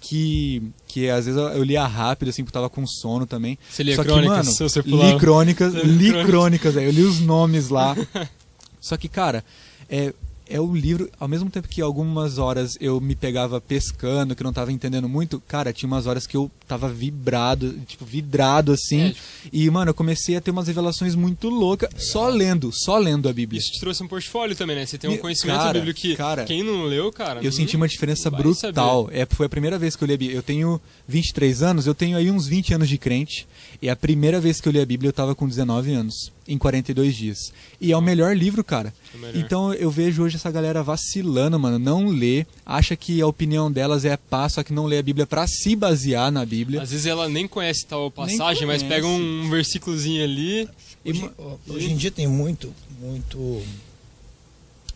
que, 0.00 0.62
que 0.86 1.08
às 1.08 1.26
vezes 1.26 1.40
eu, 1.40 1.62
lia 1.62 1.86
rápido, 1.86 2.28
assim, 2.28 2.42
porque 2.42 2.56
eu 2.56 2.60
tava 2.62 2.70
com 2.70 2.84
sono 2.86 3.24
também. 3.24 3.56
Você 3.70 3.82
lia 3.84 3.94
Só 3.94 4.02
crônicas, 4.02 4.48
que, 4.48 4.62
mano, 4.62 4.70
você 4.70 4.80
li 4.80 5.18
crônicas, 5.18 5.74
li 5.84 6.24
crônicas. 6.24 6.76
eu 6.76 6.90
li 6.90 7.02
os 7.02 7.20
nomes 7.20 7.68
lá. 7.68 7.96
Só 8.80 8.96
que, 8.96 9.08
cara, 9.08 9.44
é, 9.88 10.12
é 10.48 10.60
o 10.60 10.74
livro, 10.74 11.08
ao 11.18 11.26
mesmo 11.28 11.48
tempo 11.50 11.68
que 11.68 11.80
algumas 11.80 12.38
horas 12.38 12.76
eu 12.80 13.00
me 13.00 13.14
pegava 13.14 13.60
pescando, 13.60 14.34
que 14.34 14.42
não 14.44 14.52
tava 14.52 14.72
entendendo 14.72 15.08
muito, 15.08 15.40
cara, 15.46 15.72
tinha 15.72 15.86
umas 15.86 16.06
horas 16.06 16.26
que 16.26 16.36
eu 16.36 16.50
tava 16.66 16.88
vibrado, 16.88 17.72
tipo, 17.86 18.04
vidrado 18.04 18.72
assim. 18.72 19.00
É, 19.02 19.14
E, 19.52 19.68
mano, 19.70 19.90
eu 19.90 19.94
comecei 19.94 20.36
a 20.36 20.40
ter 20.40 20.50
umas 20.50 20.66
revelações 20.66 21.14
muito 21.14 21.48
loucas, 21.48 21.90
só 21.96 22.28
lendo, 22.28 22.70
só 22.72 22.98
lendo 22.98 23.28
a 23.28 23.32
Bíblia. 23.32 23.58
Isso 23.58 23.72
te 23.72 23.80
trouxe 23.80 24.02
um 24.02 24.08
portfólio 24.08 24.56
também, 24.56 24.76
né? 24.76 24.86
Você 24.86 24.98
tem 24.98 25.10
um 25.10 25.14
E- 25.14 25.18
conhecimento 25.18 25.58
cara, 25.58 25.78
bíblico 25.78 26.00
que 26.00 26.16
cara, 26.16 26.44
quem 26.44 26.62
não 26.62 26.84
leu, 26.84 27.12
cara. 27.12 27.40
Eu 27.40 27.44
não- 27.44 27.52
senti 27.52 27.76
uma 27.76 27.88
diferença 27.88 28.30
brutal. 28.30 29.08
É, 29.12 29.26
foi 29.30 29.46
a 29.46 29.48
primeira 29.48 29.78
vez 29.78 29.94
que 29.96 30.02
eu 30.04 30.08
li 30.08 30.14
a 30.14 30.18
Bíblia. 30.18 30.36
Eu 30.38 30.42
tenho 30.42 30.80
23 31.12 31.62
anos, 31.62 31.86
eu 31.86 31.94
tenho 31.94 32.16
aí 32.16 32.30
uns 32.30 32.46
20 32.46 32.74
anos 32.74 32.88
de 32.88 32.96
crente. 32.98 33.46
E 33.80 33.88
a 33.90 33.96
primeira 33.96 34.40
vez 34.40 34.60
que 34.60 34.68
eu 34.68 34.72
li 34.72 34.80
a 34.80 34.86
Bíblia 34.86 35.08
eu 35.08 35.12
tava 35.12 35.34
com 35.34 35.46
19 35.46 35.92
anos, 35.92 36.32
em 36.46 36.56
42 36.56 37.14
dias. 37.14 37.52
E 37.80 37.92
é 37.92 37.96
o 37.96 38.00
melhor 38.00 38.36
livro, 38.36 38.62
cara. 38.62 38.94
É 39.14 39.18
melhor. 39.18 39.36
Então 39.36 39.74
eu 39.74 39.90
vejo 39.90 40.22
hoje 40.22 40.36
essa 40.36 40.50
galera 40.50 40.82
vacilando, 40.82 41.58
mano. 41.58 41.78
Não 41.78 42.08
lê, 42.08 42.46
acha 42.64 42.96
que 42.96 43.20
a 43.20 43.26
opinião 43.26 43.70
delas 43.70 44.04
é 44.04 44.16
pá, 44.16 44.48
só 44.48 44.62
que 44.62 44.72
não 44.72 44.86
lê 44.86 44.98
a 44.98 45.02
Bíblia 45.02 45.26
pra 45.26 45.46
se 45.46 45.76
basear 45.76 46.30
na 46.30 46.46
Bíblia. 46.46 46.80
Às 46.80 46.90
vezes 46.90 47.06
ela 47.06 47.28
nem 47.28 47.46
conhece 47.46 47.84
tal 47.84 48.10
passagem, 48.10 48.66
mas 48.66 48.82
pega 48.82 49.06
um 49.06 49.50
versículozinho 49.50 50.22
ali. 50.24 50.68
Hoje, 51.04 51.30
hoje 51.68 51.90
em 51.90 51.96
dia 51.96 52.12
tem 52.12 52.28
muito, 52.28 52.72
muito, 53.00 53.62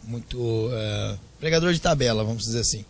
muito 0.05 0.69
é, 0.73 1.17
pregador 1.41 1.73
de 1.73 1.81
tabela, 1.81 2.23
vamos 2.25 2.45
dizer 2.45 2.61
assim. 2.61 2.85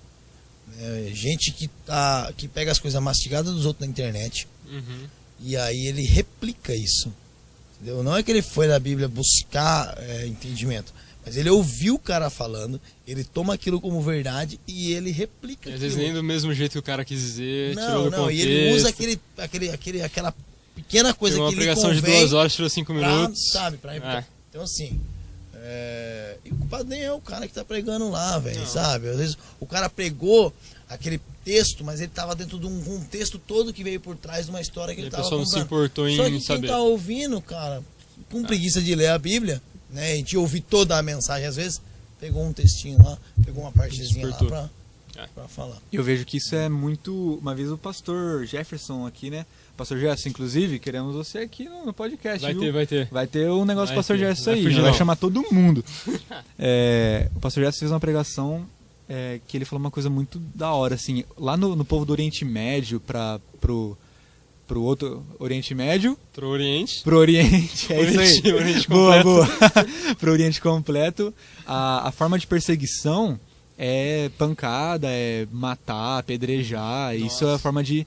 É, 0.78 1.10
gente 1.12 1.52
que, 1.52 1.68
tá, 1.86 2.30
que 2.36 2.46
pega 2.46 2.70
as 2.70 2.78
coisas 2.78 3.00
mastigadas 3.02 3.54
dos 3.54 3.64
outros 3.64 3.86
na 3.86 3.90
internet 3.90 4.46
Uhum. 4.68 5.06
e 5.40 5.56
aí 5.56 5.86
ele 5.86 6.02
replica 6.02 6.74
isso. 6.74 7.12
Entendeu? 7.76 8.02
Não 8.02 8.16
é 8.16 8.22
que 8.22 8.30
ele 8.30 8.42
foi 8.42 8.66
na 8.66 8.78
Bíblia 8.78 9.06
buscar 9.08 9.94
é, 9.98 10.26
entendimento, 10.26 10.92
mas 11.24 11.36
ele 11.36 11.48
ouviu 11.50 11.94
o 11.94 11.98
cara 11.98 12.28
falando, 12.30 12.80
ele 13.06 13.22
toma 13.24 13.54
aquilo 13.54 13.80
como 13.80 14.00
verdade 14.02 14.58
e 14.66 14.92
ele 14.92 15.10
replica 15.10 15.70
E 15.70 15.74
às 15.74 15.80
vezes 15.80 15.96
nem 15.96 16.12
do 16.12 16.22
mesmo 16.22 16.52
jeito 16.54 16.72
que 16.72 16.78
o 16.78 16.82
cara 16.82 17.04
quis 17.04 17.20
dizer, 17.20 17.70
tirou 17.76 17.90
Não, 17.90 18.04
do 18.04 18.10
não, 18.10 18.30
e 18.30 18.36
contexto. 18.36 18.48
ele 18.48 18.76
usa 18.76 18.88
aquele, 18.88 19.20
aquele, 19.38 19.70
aquele, 19.70 20.02
aquela 20.02 20.34
pequena 20.74 21.14
coisa 21.14 21.38
uma 21.38 21.48
que 21.48 21.54
lhe 21.54 21.60
pregação 21.60 21.94
de 21.94 22.00
duas 22.02 22.32
horas, 22.32 22.54
tirou 22.54 22.68
cinco 22.68 22.92
pra, 22.94 23.08
minutos. 23.08 23.50
sabe, 23.50 23.76
pra 23.78 23.94
É. 23.94 24.24
Então, 24.50 24.62
assim, 24.62 24.98
é, 25.54 26.36
e 26.44 26.50
o 26.50 26.56
culpado 26.56 26.84
nem 26.84 27.02
é 27.02 27.12
o 27.12 27.20
cara 27.20 27.46
que 27.48 27.54
tá 27.54 27.64
pregando 27.64 28.08
lá, 28.10 28.38
velho, 28.38 28.66
sabe? 28.66 29.08
Às 29.08 29.16
vezes 29.16 29.38
o 29.60 29.66
cara 29.66 29.88
pregou 29.88 30.52
aquele 30.88 31.20
texto, 31.44 31.84
mas 31.84 32.00
ele 32.00 32.10
tava 32.14 32.34
dentro 32.34 32.58
de 32.58 32.66
um 32.66 32.80
contexto 32.82 33.38
todo 33.38 33.72
que 33.72 33.82
veio 33.84 34.00
por 34.00 34.16
trás 34.16 34.46
de 34.46 34.50
uma 34.50 34.60
história 34.60 34.94
que 34.94 35.00
E 35.00 35.02
ele 35.04 35.08
a 35.08 35.10
tava 35.12 35.22
pessoa 35.24 35.38
não 35.38 35.46
se 35.46 35.52
contando. 35.54 35.66
importou 35.66 36.08
em 36.08 36.16
Só 36.16 36.24
que 36.24 36.30
quem 36.30 36.40
saber. 36.40 36.68
tá 36.68 36.78
ouvindo, 36.78 37.40
cara, 37.40 37.82
com 38.30 38.42
preguiça 38.42 38.80
de 38.80 38.94
ler 38.94 39.08
a 39.08 39.18
Bíblia, 39.18 39.60
né, 39.90 40.18
e 40.18 40.22
de 40.22 40.36
ouvir 40.36 40.60
toda 40.60 40.96
a 40.98 41.02
mensagem, 41.02 41.46
às 41.46 41.56
vezes, 41.56 41.80
pegou 42.20 42.44
um 42.44 42.52
textinho 42.52 42.98
lá, 43.02 43.16
pegou 43.44 43.62
uma 43.64 43.72
partezinha 43.72 44.26
lá 44.28 44.36
pra, 44.36 44.70
É. 45.16 45.26
pra 45.34 45.48
falar. 45.48 45.76
Eu 45.92 46.02
vejo 46.04 46.24
que 46.24 46.36
isso 46.38 46.54
é 46.54 46.68
muito. 46.68 47.38
Uma 47.40 47.54
vez 47.54 47.70
o 47.70 47.78
pastor 47.78 48.44
Jefferson 48.46 49.06
aqui, 49.06 49.30
né? 49.30 49.46
Pastor 49.76 49.98
Jefferson, 49.98 50.30
inclusive, 50.30 50.78
queremos 50.78 51.14
você 51.14 51.38
aqui 51.38 51.68
no, 51.68 51.92
podcast. 51.92 52.40
Vai 52.40 52.52
viu? 52.54 52.62
ter, 52.62 52.72
vai 52.72 52.86
ter. 52.86 53.08
Vai 53.10 53.26
ter 53.26 53.50
um 53.50 53.64
negócio 53.64 53.88
Vai 53.88 53.94
do 53.94 53.98
pastor 53.98 54.16
vai 54.18 54.26
aí, 54.54 54.62
vai 54.82 54.90
não. 54.90 54.94
chamar 54.94 55.16
todo 55.16 55.44
mundo. 55.52 55.84
É, 56.58 57.28
o 57.34 57.40
pastor 57.40 57.62
Jefferson 57.62 57.80
fez 57.80 57.90
uma 57.92 58.00
pregação 58.00 58.66
é, 59.08 59.40
que 59.46 59.56
ele 59.56 59.64
falou 59.64 59.80
uma 59.80 59.90
coisa 59.90 60.10
muito 60.10 60.38
da 60.54 60.72
hora, 60.72 60.94
assim, 60.94 61.24
lá 61.38 61.56
no, 61.56 61.76
no 61.76 61.84
povo 61.84 62.04
do 62.04 62.12
Oriente 62.12 62.44
Médio 62.44 62.98
para 63.00 63.40
pro, 63.60 63.96
pro 64.66 64.82
outro 64.82 65.24
Oriente 65.38 65.74
Médio, 65.74 66.18
Pro 66.32 66.48
Oriente. 66.48 67.02
pro 67.02 67.16
Oriente, 67.18 67.92
é 67.92 68.02
isso 68.02 68.20
aí. 68.46 68.52
Oriente- 68.52 68.88
boa, 68.88 69.22
boa. 69.22 69.48
pro 70.18 70.32
Oriente 70.32 70.60
completo, 70.60 71.32
a, 71.66 72.08
a 72.08 72.12
forma 72.12 72.38
de 72.38 72.46
perseguição 72.46 73.38
é 73.78 74.30
pancada, 74.38 75.08
é 75.10 75.46
matar, 75.50 76.18
apedrejar, 76.18 77.16
isso 77.16 77.44
é 77.44 77.54
a 77.54 77.58
forma 77.58 77.82
de... 77.82 78.06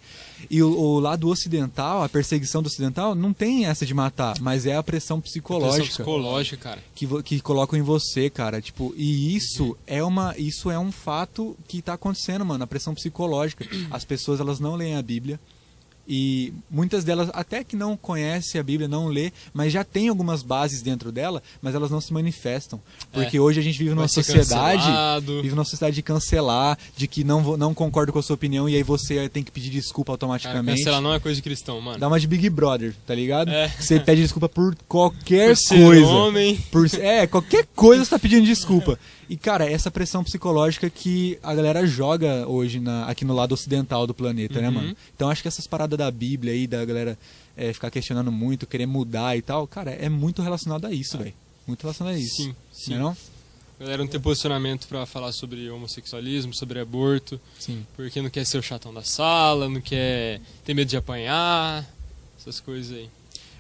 E 0.49 0.63
o, 0.63 0.71
o 0.71 0.99
lado 0.99 1.27
ocidental, 1.27 2.01
a 2.01 2.09
perseguição 2.09 2.63
do 2.63 2.67
ocidental, 2.67 3.13
não 3.13 3.33
tem 3.33 3.65
essa 3.65 3.85
de 3.85 3.93
matar, 3.93 4.35
mas 4.39 4.65
é 4.65 4.75
a 4.75 4.83
pressão 4.83 5.09
Pressão 5.09 5.21
psicológica 5.21 5.89
psicológica, 6.03 6.57
cara. 6.57 6.83
que, 6.93 7.07
que 7.23 7.39
colocam 7.39 7.77
em 7.79 7.81
você, 7.81 8.29
cara. 8.29 8.61
Tipo, 8.61 8.93
e 8.95 9.35
isso 9.35 9.77
é 9.87 10.03
uma 10.03 10.35
isso 10.37 10.69
é 10.69 10.77
um 10.77 10.91
fato 10.91 11.57
que 11.67 11.81
tá 11.81 11.93
acontecendo, 11.93 12.45
mano, 12.45 12.63
a 12.63 12.67
pressão 12.67 12.93
psicológica. 12.93 13.65
As 13.89 14.05
pessoas 14.05 14.39
elas 14.39 14.59
não 14.59 14.75
leem 14.75 14.95
a 14.95 15.01
Bíblia 15.01 15.39
E 16.11 16.51
muitas 16.71 17.03
delas 17.03 17.29
até 17.33 17.63
que 17.63 17.75
não 17.75 17.95
conhecem 17.95 18.59
a 18.59 18.63
Bíblia, 18.63 18.87
não 18.87 19.05
lê, 19.07 19.31
mas 19.53 19.71
já 19.71 19.83
tem 19.83 20.07
algumas 20.07 20.41
bases 20.41 20.81
dentro 20.81 21.11
dela, 21.11 21.43
mas 21.61 21.75
elas 21.75 21.91
não 21.91 22.01
se 22.01 22.11
manifestam. 22.11 22.81
Porque 23.11 23.37
É. 23.37 23.39
hoje 23.39 23.59
a 23.59 23.63
gente 23.63 23.77
vive 23.77 23.91
numa 23.91 24.07
sociedade 24.07 24.47
cancelado. 24.81 25.41
vive 25.43 25.53
numa 25.55 25.63
sociedade 25.63 25.95
de 25.95 26.01
cancelar, 26.01 26.77
de 26.97 27.07
que 27.07 27.23
não, 27.23 27.43
vou- 27.43 27.57
não 27.57 27.75
concordo 27.75 28.11
com 28.11 28.17
a 28.17 28.23
sua 28.23 28.33
opinião 28.33 28.67
e 28.67 28.75
aí 28.75 28.81
você 28.81 29.29
tem 29.29 29.43
que 29.43 29.51
pedir 29.51 29.69
desculpa 29.69 30.07
Cara, 30.07 30.13
automaticamente. 30.15 30.79
cancelar 30.79 30.99
não 31.01 31.13
é 31.13 31.19
coisa 31.19 31.35
de 31.35 31.41
cristão, 31.43 31.79
mano. 31.79 31.99
Dá 31.99 32.07
uma 32.07 32.19
de 32.19 32.25
Big 32.25 32.49
Brother, 32.49 32.95
tá 33.05 33.13
ligado? 33.13 33.51
É. 33.51 33.67
Você 33.79 33.99
pede 33.99 34.23
desculpa 34.23 34.49
por 34.49 34.75
qualquer 34.89 35.55
Por 35.55 35.77
coisa. 35.77 36.05
homem. 36.07 36.55
Por, 36.71 36.87
é, 36.99 37.27
qualquer 37.27 37.67
coisa 37.75 38.03
você 38.03 38.09
tá 38.09 38.17
pedindo 38.17 38.45
desculpa. 38.47 38.97
E, 39.29 39.37
cara, 39.37 39.69
essa 39.69 39.91
pressão 39.91 40.23
psicológica 40.23 40.89
que 40.89 41.37
a 41.43 41.53
galera 41.53 41.85
joga 41.85 42.47
hoje 42.47 42.79
na- 42.79 43.05
aqui 43.05 43.23
no 43.23 43.35
lado 43.35 43.51
ocidental 43.53 44.07
do 44.07 44.13
planeta, 44.13 44.59
né, 44.59 44.67
Uhum. 44.69 44.73
mano? 44.73 44.97
Então 45.15 45.29
acho 45.29 45.41
que 45.43 45.47
essas 45.47 45.67
paradas 45.67 45.97
da 45.99 46.09
Bíblia 46.09 46.51
aí, 46.53 46.65
da 46.65 46.83
galera 46.83 47.17
é, 47.55 47.71
ficar 47.73 47.91
questionando 47.91 48.31
muito, 48.31 48.65
querer 48.65 48.85
mudar 48.85 49.35
e 49.37 49.41
tal, 49.41 49.67
cara, 49.67 49.91
é 49.91 50.07
muito 50.09 50.41
relacionado 50.41 50.85
a 50.87 50.91
isso, 50.93 51.17
velho. 51.17 51.33
Muito 51.67 51.81
relacionado 51.81 52.13
a 52.15 52.17
isso. 52.17 52.37
Sim, 52.43 52.55
sim. 52.71 52.91
Não 52.91 52.97
é 52.97 53.01
não? 53.03 53.17
A 53.79 53.83
galera 53.83 54.01
não 54.03 54.09
tem 54.09 54.19
posicionamento 54.19 54.87
pra 54.87 55.05
falar 55.05 55.31
sobre 55.33 55.69
homossexualismo, 55.69 56.53
sobre 56.53 56.79
aborto, 56.79 57.39
Sim. 57.59 57.85
porque 57.95 58.21
não 58.21 58.29
quer 58.29 58.45
ser 58.45 58.57
o 58.57 58.63
chatão 58.63 58.93
da 58.93 59.03
sala, 59.03 59.69
não 59.69 59.79
quer 59.81 60.41
ter 60.65 60.73
medo 60.73 60.87
de 60.89 60.97
apanhar, 60.97 61.85
essas 62.39 62.59
coisas 62.59 62.97
aí. 62.97 63.09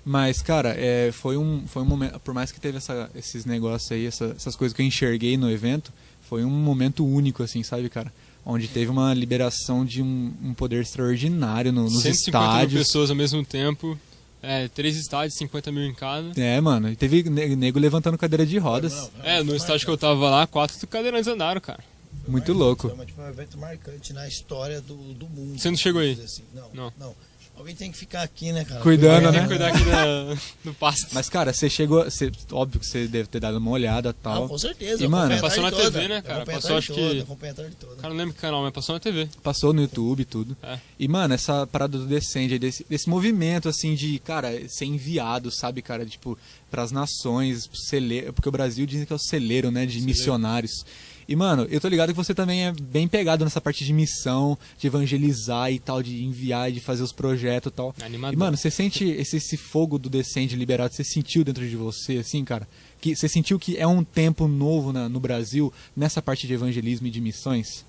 Mas, 0.05 0.41
cara, 0.41 0.73
é, 0.77 1.11
foi, 1.11 1.37
um, 1.37 1.63
foi 1.67 1.81
um 1.81 1.85
momento. 1.85 2.19
Por 2.19 2.33
mais 2.33 2.51
que 2.51 2.59
teve 2.59 2.77
essa- 2.77 3.09
esses 3.15 3.45
negócios 3.45 3.91
aí, 3.91 4.05
essa- 4.05 4.33
essas 4.35 4.55
coisas 4.55 4.75
que 4.75 4.81
eu 4.81 4.85
enxerguei 4.85 5.37
no 5.37 5.49
evento, 5.51 5.91
foi 6.21 6.43
um 6.43 6.49
momento 6.49 7.05
único, 7.05 7.43
assim, 7.43 7.61
sabe, 7.63 7.89
cara? 7.89 8.11
Onde 8.45 8.67
teve 8.67 8.89
uma 8.89 9.13
liberação 9.13 9.85
de 9.85 10.01
um, 10.01 10.33
um 10.43 10.53
poder 10.53 10.81
extraordinário 10.81 11.71
no- 11.71 11.83
nos 11.83 12.01
150 12.01 12.39
mil 12.39 12.47
estádios. 12.55 12.87
pessoas 12.87 13.09
ao 13.09 13.15
mesmo 13.15 13.43
tempo, 13.45 13.99
é, 14.41 14.67
três 14.69 14.95
estádios, 14.95 15.35
50 15.37 15.71
mil 15.71 15.83
em 15.83 15.93
cada. 15.93 16.31
É, 16.39 16.59
mano. 16.61 16.89
E 16.89 16.95
teve 16.95 17.29
ne- 17.29 17.55
nego 17.55 17.77
levantando 17.77 18.17
cadeira 18.17 18.45
de 18.45 18.57
rodas. 18.57 18.93
Não, 18.93 19.25
É, 19.25 19.43
no 19.43 19.55
estádio 19.55 19.85
que 19.85 19.91
eu 19.91 19.97
tava 19.97 20.29
lá, 20.29 20.47
quatro 20.47 20.87
cadeirantes 20.87 21.27
andaram, 21.27 21.59
cara. 21.59 21.83
Foi 22.23 22.31
Muito 22.31 22.53
marcante, 22.55 22.57
louco. 22.57 22.89
Foi 23.15 23.25
um 23.25 23.29
evento 23.29 23.57
marcante 23.57 24.13
na 24.13 24.27
história 24.27 24.81
do, 24.81 24.95
do 25.13 25.27
mundo. 25.27 25.59
Você 25.59 25.69
não 25.69 25.77
chegou 25.77 26.01
aí? 26.01 26.11
assim. 26.23 26.43
Não, 26.55 26.69
Não. 26.73 26.93
não, 26.99 27.15
Alguém 27.59 27.75
tem 27.75 27.91
que 27.91 27.97
ficar 27.97 28.21
aqui, 28.23 28.53
né, 28.53 28.63
cara? 28.63 28.79
Cuidando, 28.79 29.23
Tem 29.23 29.31
né? 29.33 29.41
que 29.41 29.47
cuidar 29.49 29.67
aqui 29.67 29.83
da, 29.83 30.37
do 30.63 30.73
pasto. 30.73 31.09
Mas, 31.11 31.27
cara, 31.29 31.51
você 31.51 31.69
chegou. 31.69 32.05
Você, 32.05 32.31
óbvio 32.53 32.79
que 32.79 32.85
você 32.87 33.05
deve 33.05 33.27
ter 33.27 33.41
dado 33.41 33.57
uma 33.57 33.69
olhada 33.71 34.11
e 34.11 34.13
tal. 34.13 34.41
Não, 34.43 34.47
com 34.47 34.57
certeza. 34.57 35.03
E, 35.03 35.07
mano, 35.09 35.37
Passou 35.41 35.63
na 35.63 35.69
toda, 35.69 35.91
TV, 35.91 36.07
né, 36.07 36.21
cara? 36.21 36.45
Passou, 36.45 36.77
acho 36.77 36.93
que- 36.93 36.99
toda, 37.01 37.21
acompanhei 37.21 37.51
a 37.51 37.55
tarde 37.55 37.75
toda. 37.77 37.95
Cara, 37.97 38.09
não 38.13 38.17
lembro 38.17 38.33
que 38.33 38.39
canal, 38.39 38.63
mas 38.63 38.71
passou 38.71 38.93
na 38.95 38.99
TV. 39.01 39.27
Passou 39.43 39.73
no 39.73 39.81
YouTube 39.81 40.21
e 40.21 40.25
tudo. 40.25 40.55
É. 40.63 40.79
E, 40.97 41.07
mano, 41.09 41.33
essa 41.33 41.67
parada 41.67 41.97
do 41.97 42.05
Descende, 42.07 42.57
desse, 42.57 42.85
desse 42.89 43.09
movimento, 43.09 43.67
assim, 43.67 43.93
de, 43.93 44.17
cara, 44.19 44.49
ser 44.69 44.85
enviado, 44.85 45.51
sabe, 45.51 45.81
cara, 45.81 46.05
tipo, 46.05 46.37
pras 46.71 46.93
nações, 46.93 47.67
pro 47.67 47.77
celeiro, 47.77 48.31
porque 48.31 48.47
o 48.47 48.51
Brasil 48.53 48.85
dizem 48.85 49.05
que 49.05 49.11
é 49.11 49.15
o 49.17 49.19
celeiro, 49.19 49.69
né, 49.69 49.85
de 49.85 49.93
Celeiro. 49.99 50.07
missionários. 50.07 50.85
E, 51.31 51.35
mano, 51.35 51.67
eu 51.69 51.79
tô 51.79 51.87
ligado 51.87 52.09
que 52.09 52.15
você 52.15 52.33
também 52.33 52.65
é 52.65 52.71
bem 52.71 53.07
pegado 53.07 53.43
nessa 53.45 53.61
parte 53.61 53.85
de 53.85 53.93
missão, 53.93 54.57
de 54.79 54.87
evangelizar 54.87 55.71
e 55.71 55.77
tal, 55.77 56.01
de 56.01 56.23
enviar 56.23 56.71
e 56.71 56.73
de 56.73 56.79
fazer 56.79 57.03
os 57.03 57.11
projetos 57.11 57.71
e 57.71 57.75
tal. 57.75 57.93
Animador. 58.01 58.33
E, 58.33 58.35
mano, 58.35 58.57
você 58.57 58.71
sente 58.71 59.03
esse, 59.05 59.37
esse 59.37 59.55
fogo 59.55 59.99
do 59.99 60.09
Descende 60.09 60.55
liberado, 60.55 60.91
você 60.91 61.03
sentiu 61.03 61.43
dentro 61.43 61.69
de 61.69 61.75
você, 61.75 62.17
assim, 62.17 62.43
cara? 62.43 62.67
Que 62.99 63.15
você 63.15 63.29
sentiu 63.29 63.59
que 63.59 63.77
é 63.77 63.85
um 63.85 64.03
tempo 64.03 64.47
novo 64.47 64.91
na- 64.91 65.07
no 65.07 65.19
Brasil, 65.19 65.71
nessa 65.95 66.19
parte 66.19 66.47
de 66.47 66.53
evangelismo 66.53 67.05
e 67.05 67.11
de 67.11 67.21
missões? 67.21 67.85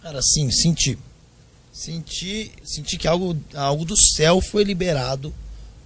Cara, 0.00 0.22
sim, 0.22 0.48
senti. 0.52 0.96
Senti, 1.72 2.52
senti 2.64 2.96
que 2.96 3.08
algo, 3.08 3.36
algo 3.54 3.84
do 3.84 3.96
céu 3.96 4.40
foi 4.40 4.62
liberado 4.62 5.34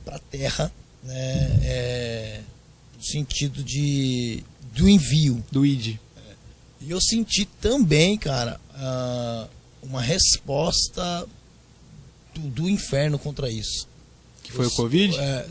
pra 0.04 0.18
terra, 0.18 0.70
né? 1.02 1.60
É, 1.64 2.40
no 2.96 3.02
sentido 3.02 3.62
de 3.64 4.42
do 4.74 4.88
envio. 4.88 5.42
Do 5.50 5.66
ID. 5.66 5.96
E 6.86 6.90
eu 6.90 7.00
senti 7.00 7.44
também, 7.60 8.16
cara, 8.16 8.60
ah, 8.74 9.46
uma 9.82 10.00
resposta 10.00 11.26
do, 12.34 12.40
do 12.40 12.68
inferno 12.68 13.18
contra 13.18 13.50
isso. 13.50 13.88
Que 14.42 14.52
foi 14.52 14.66
Eu 14.66 14.68
o 14.68 14.70
Covid? 14.70 15.18
É, 15.18 15.46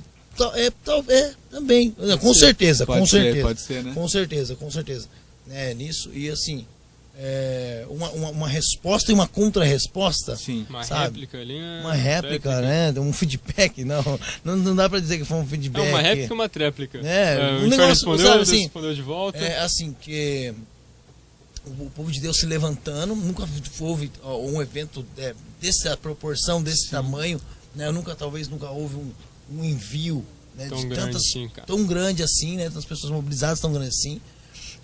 é, 0.56 0.72
é, 1.10 1.34
também. 1.50 1.92
com 2.20 2.34
ser. 2.34 2.40
certeza, 2.40 2.86
Pode 2.86 3.00
com 3.00 3.06
ser, 3.06 3.22
certeza. 3.24 3.48
pode 3.48 3.62
ser, 3.62 3.84
né? 3.84 3.94
Com 3.94 4.08
certeza, 4.08 4.56
com 4.56 4.72
certeza. 4.72 5.08
Né, 5.48 5.74
nisso, 5.74 6.10
e 6.14 6.30
assim, 6.30 6.66
é, 7.18 7.86
uma, 7.90 8.10
uma, 8.12 8.30
uma 8.30 8.48
resposta 8.48 9.12
e 9.12 9.14
uma 9.14 9.28
contra-resposta. 9.28 10.36
Sim. 10.36 10.66
Uma 10.70 10.84
sabe? 10.84 11.04
réplica 11.04 11.38
ali. 11.40 11.60
né? 11.60 11.82
Uma 11.82 11.94
réplica, 11.94 12.62
né? 12.62 12.94
Um 13.00 13.12
feedback, 13.12 13.84
não, 13.84 14.04
não. 14.44 14.56
Não 14.56 14.76
dá 14.76 14.90
pra 14.90 15.00
dizer 15.00 15.18
que 15.18 15.26
foi 15.26 15.38
um 15.38 15.44
É 15.44 15.46
feedback. 15.46 15.90
uma 15.90 16.02
réplica 16.02 16.30
e 16.30 16.34
uma 16.34 16.50
tréplica. 16.50 16.98
É, 17.00 17.38
o 17.38 17.42
um 17.42 17.46
inferno 17.58 17.70
negócio, 17.70 17.88
respondeu, 17.90 18.28
sabe, 18.28 18.42
assim, 18.42 18.62
respondeu 18.64 18.94
de 18.96 19.02
volta. 19.02 19.38
É 19.38 19.60
assim, 19.60 19.96
que 20.00 20.54
o 21.66 21.90
povo 21.92 22.12
de 22.12 22.20
Deus 22.20 22.38
se 22.38 22.46
levantando, 22.46 23.16
nunca 23.16 23.48
houve 23.80 24.12
ó, 24.24 24.40
um 24.40 24.62
evento 24.62 25.06
é, 25.18 25.36
dessa 25.62 25.96
proporção, 25.96 26.62
desse 26.62 26.90
tamanho, 26.90 27.40
né? 27.76 27.92
Nunca, 27.92 28.16
talvez 28.16 28.48
nunca 28.48 28.70
houve 28.70 28.96
um, 28.96 29.12
um 29.52 29.64
envio 29.64 30.26
né, 30.56 30.68
Tão 30.68 30.78
de 30.80 30.88
grande 30.88 31.02
tantas, 31.06 31.22
assim, 31.22 31.50
cara. 31.50 31.68
tão 31.68 31.86
grande 31.86 32.24
assim, 32.24 32.58
né? 32.58 32.66
Tantas 32.66 32.86
pessoas 32.86 33.12
mobilizadas 33.12 33.60
tão 33.60 33.72
grande 33.72 33.90
assim. 33.90 34.20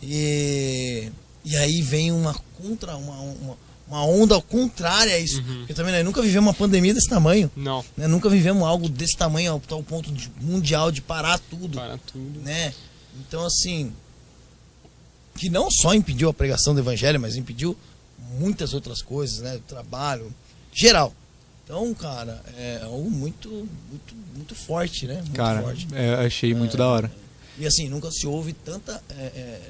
E, 0.01 1.11
e 1.43 1.55
aí 1.57 1.81
vem 1.81 2.11
uma 2.11 2.33
contra, 2.61 2.95
uma, 2.95 3.19
uma, 3.19 3.57
uma 3.87 4.05
onda 4.05 4.39
contrária 4.41 5.13
a 5.15 5.19
isso. 5.19 5.39
Uhum. 5.41 5.59
Porque 5.59 5.73
também 5.73 5.91
né, 5.91 6.03
nunca 6.03 6.21
vivemos 6.21 6.47
uma 6.47 6.53
pandemia 6.53 6.93
desse 6.93 7.09
tamanho. 7.09 7.51
Não, 7.55 7.83
Né? 7.95 8.07
Nunca 8.07 8.29
vivemos 8.29 8.63
algo 8.63 8.87
desse 8.87 9.17
tamanho 9.17 9.53
ao 9.53 9.59
tal 9.59 9.81
ponto 9.83 10.11
de 10.11 10.31
mundial 10.39 10.91
de 10.91 11.01
parar 11.01 11.39
tudo 11.39 11.77
para 11.77 11.97
tudo. 11.97 12.39
né? 12.41 12.73
Então, 13.19 13.45
assim, 13.45 13.91
que 15.37 15.49
não 15.49 15.69
só 15.71 15.93
impediu 15.93 16.27
a 16.29 16.33
pregação 16.33 16.73
do 16.73 16.79
evangelho, 16.81 17.19
mas 17.19 17.35
impediu 17.35 17.77
muitas 18.39 18.73
outras 18.73 19.01
coisas, 19.01 19.39
né? 19.39 19.59
Trabalho, 19.67 20.33
geral. 20.73 21.13
Então, 21.63 21.93
cara, 21.93 22.41
é 22.57 22.81
algo 22.83 23.09
muito, 23.09 23.49
muito, 23.49 24.15
muito 24.35 24.55
forte, 24.55 25.05
né? 25.05 25.15
Muito 25.15 25.31
Cara, 25.33 25.61
forte. 25.61 25.87
é, 25.93 26.13
achei 26.25 26.53
muito 26.53 26.75
da 26.77 26.87
hora. 26.87 27.11
E 27.59 27.65
assim, 27.67 27.89
nunca 27.89 28.09
se 28.11 28.25
houve 28.25 28.53
tanta 28.53 29.01
é, 29.09 29.13
é, 29.23 29.69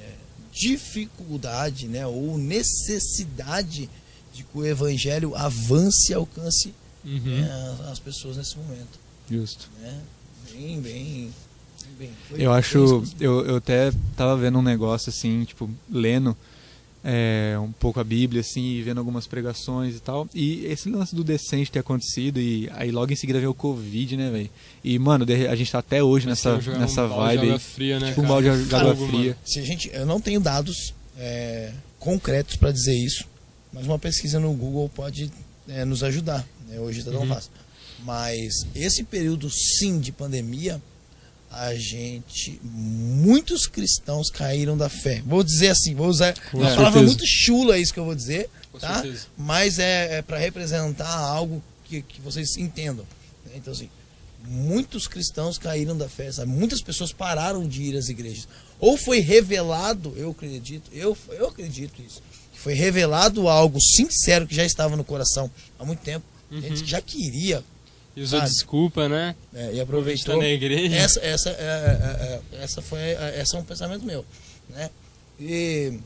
é, 0.00 0.12
dificuldade, 0.52 1.86
né? 1.88 2.06
Ou 2.06 2.36
necessidade 2.38 3.88
de 4.34 4.42
que 4.42 4.58
o 4.58 4.64
evangelho 4.66 5.34
avance 5.34 6.12
e 6.12 6.14
alcance 6.14 6.74
Uhum. 7.04 7.40
né, 7.40 7.76
as- 7.80 7.92
as 7.92 7.98
pessoas 7.98 8.36
nesse 8.36 8.56
momento, 8.58 8.98
Justo. 9.30 9.68
né? 9.80 10.00
Bem, 10.52 10.80
bem, 10.80 11.32
bem. 11.98 12.10
Foi- 12.28 12.40
Eu 12.40 12.52
acho. 12.52 13.04
Eu, 13.20 13.44
eu 13.46 13.56
até 13.56 13.92
tava 14.16 14.36
vendo 14.36 14.58
um 14.58 14.62
negócio 14.62 15.10
assim, 15.10 15.44
tipo, 15.44 15.70
lendo 15.90 16.36
é, 17.04 17.56
um 17.60 17.70
pouco 17.72 18.00
a 18.00 18.04
Bíblia, 18.04 18.40
assim, 18.40 18.60
e 18.74 18.82
vendo 18.82 18.98
algumas 18.98 19.26
pregações 19.26 19.94
e 19.96 20.00
tal. 20.00 20.28
E 20.34 20.64
esse 20.66 20.90
lance 20.90 21.14
do 21.14 21.22
decente 21.22 21.70
ter 21.70 21.78
acontecido, 21.78 22.40
e 22.40 22.68
aí 22.74 22.90
logo 22.90 23.12
em 23.12 23.16
seguida 23.16 23.38
veio 23.38 23.50
o 23.52 23.54
Covid, 23.54 24.16
né, 24.16 24.30
velho? 24.30 24.50
E, 24.82 24.98
mano, 24.98 25.24
a 25.50 25.54
gente 25.54 25.70
tá 25.70 25.78
até 25.78 26.02
hoje 26.02 26.24
Vai 26.26 26.32
nessa, 26.32 26.56
nessa 26.78 27.04
um 27.04 27.08
balde 27.08 27.30
de 27.30 27.36
vibe. 27.36 27.40
água 27.42 27.52
aí. 27.54 27.58
fria, 27.60 28.00
né, 28.00 28.08
tipo 28.08 28.20
um 28.22 28.26
balde 28.26 28.64
de 28.66 28.74
água 28.74 28.96
fria. 28.96 29.08
mano. 29.30 29.36
Se 29.44 29.60
a 29.60 29.62
gente, 29.64 29.90
eu 29.92 30.04
não 30.04 30.20
tenho 30.20 30.40
dados 30.40 30.92
é, 31.16 31.72
concretos 31.98 32.56
para 32.56 32.72
dizer 32.72 32.94
isso, 32.94 33.24
mas 33.72 33.86
uma 33.86 33.98
pesquisa 33.98 34.38
no 34.40 34.52
Google 34.52 34.88
pode 34.88 35.30
é, 35.68 35.84
nos 35.84 36.02
ajudar. 36.02 36.44
né? 36.68 36.78
Hoje 36.80 36.98
está 36.98 37.10
tão 37.12 37.22
Uhum. 37.22 37.28
fácil. 37.28 37.50
Mas 38.04 38.64
esse 38.74 39.02
período 39.04 39.48
sim 39.50 39.98
de 39.98 40.12
pandemia, 40.12 40.80
a 41.50 41.74
gente, 41.74 42.60
muitos 42.62 43.66
cristãos 43.66 44.30
caíram 44.30 44.76
da 44.76 44.88
fé. 44.88 45.22
Vou 45.24 45.42
dizer 45.42 45.68
assim, 45.68 45.94
vou 45.94 46.08
usar 46.08 46.34
Com 46.50 46.58
uma 46.58 46.66
palavra 46.68 47.00
certeza. 47.00 47.06
muito 47.06 47.26
chula 47.26 47.78
isso 47.78 47.92
que 47.92 47.98
eu 48.00 48.04
vou 48.04 48.14
dizer, 48.14 48.50
Com 48.70 48.78
tá? 48.78 49.00
certeza. 49.02 49.26
Mas 49.36 49.78
é, 49.78 50.20
para 50.22 50.38
representar 50.38 51.08
algo 51.08 51.62
que, 51.84 52.02
que 52.02 52.20
vocês 52.20 52.56
entendam. 52.56 53.06
Então 53.54 53.72
assim, 53.72 53.88
muitos 54.46 55.08
cristãos 55.08 55.58
caíram 55.58 55.96
da 55.96 56.08
fé, 56.08 56.30
sabe? 56.30 56.50
Muitas 56.50 56.82
pessoas 56.82 57.12
pararam 57.12 57.66
de 57.66 57.82
ir 57.82 57.96
às 57.96 58.08
igrejas. 58.08 58.46
Ou 58.78 58.96
foi 58.96 59.20
revelado, 59.20 60.12
eu 60.16 60.30
acredito, 60.30 60.90
eu, 60.92 61.16
eu 61.30 61.48
acredito 61.48 62.00
isso, 62.00 62.22
que 62.52 62.60
foi 62.60 62.74
revelado 62.74 63.48
algo 63.48 63.80
sincero 63.80 64.46
que 64.46 64.54
já 64.54 64.64
estava 64.64 64.96
no 64.96 65.04
coração 65.04 65.50
há 65.78 65.84
muito 65.84 66.00
tempo. 66.00 66.24
Gente 66.50 66.82
que 66.84 66.90
já 66.90 67.00
queria 67.00 67.62
E 68.18 68.22
usou 68.22 68.38
Sabe? 68.40 68.50
desculpa, 68.50 69.08
né? 69.08 69.36
é, 69.54 69.74
e 69.74 69.80
aproveitou. 69.80 70.36
na 70.38 70.48
igreja. 70.48 70.96
Essa, 70.96 71.20
essa, 71.20 71.50
é, 71.50 71.52
é, 71.52 72.56
é, 72.56 72.62
essa 72.64 72.82
foi, 72.82 72.98
é, 72.98 73.34
essa 73.38 73.56
é 73.56 73.60
um 73.60 73.64
pensamento 73.64 74.04
meu, 74.04 74.24
né? 74.70 74.90
E, 75.38 75.98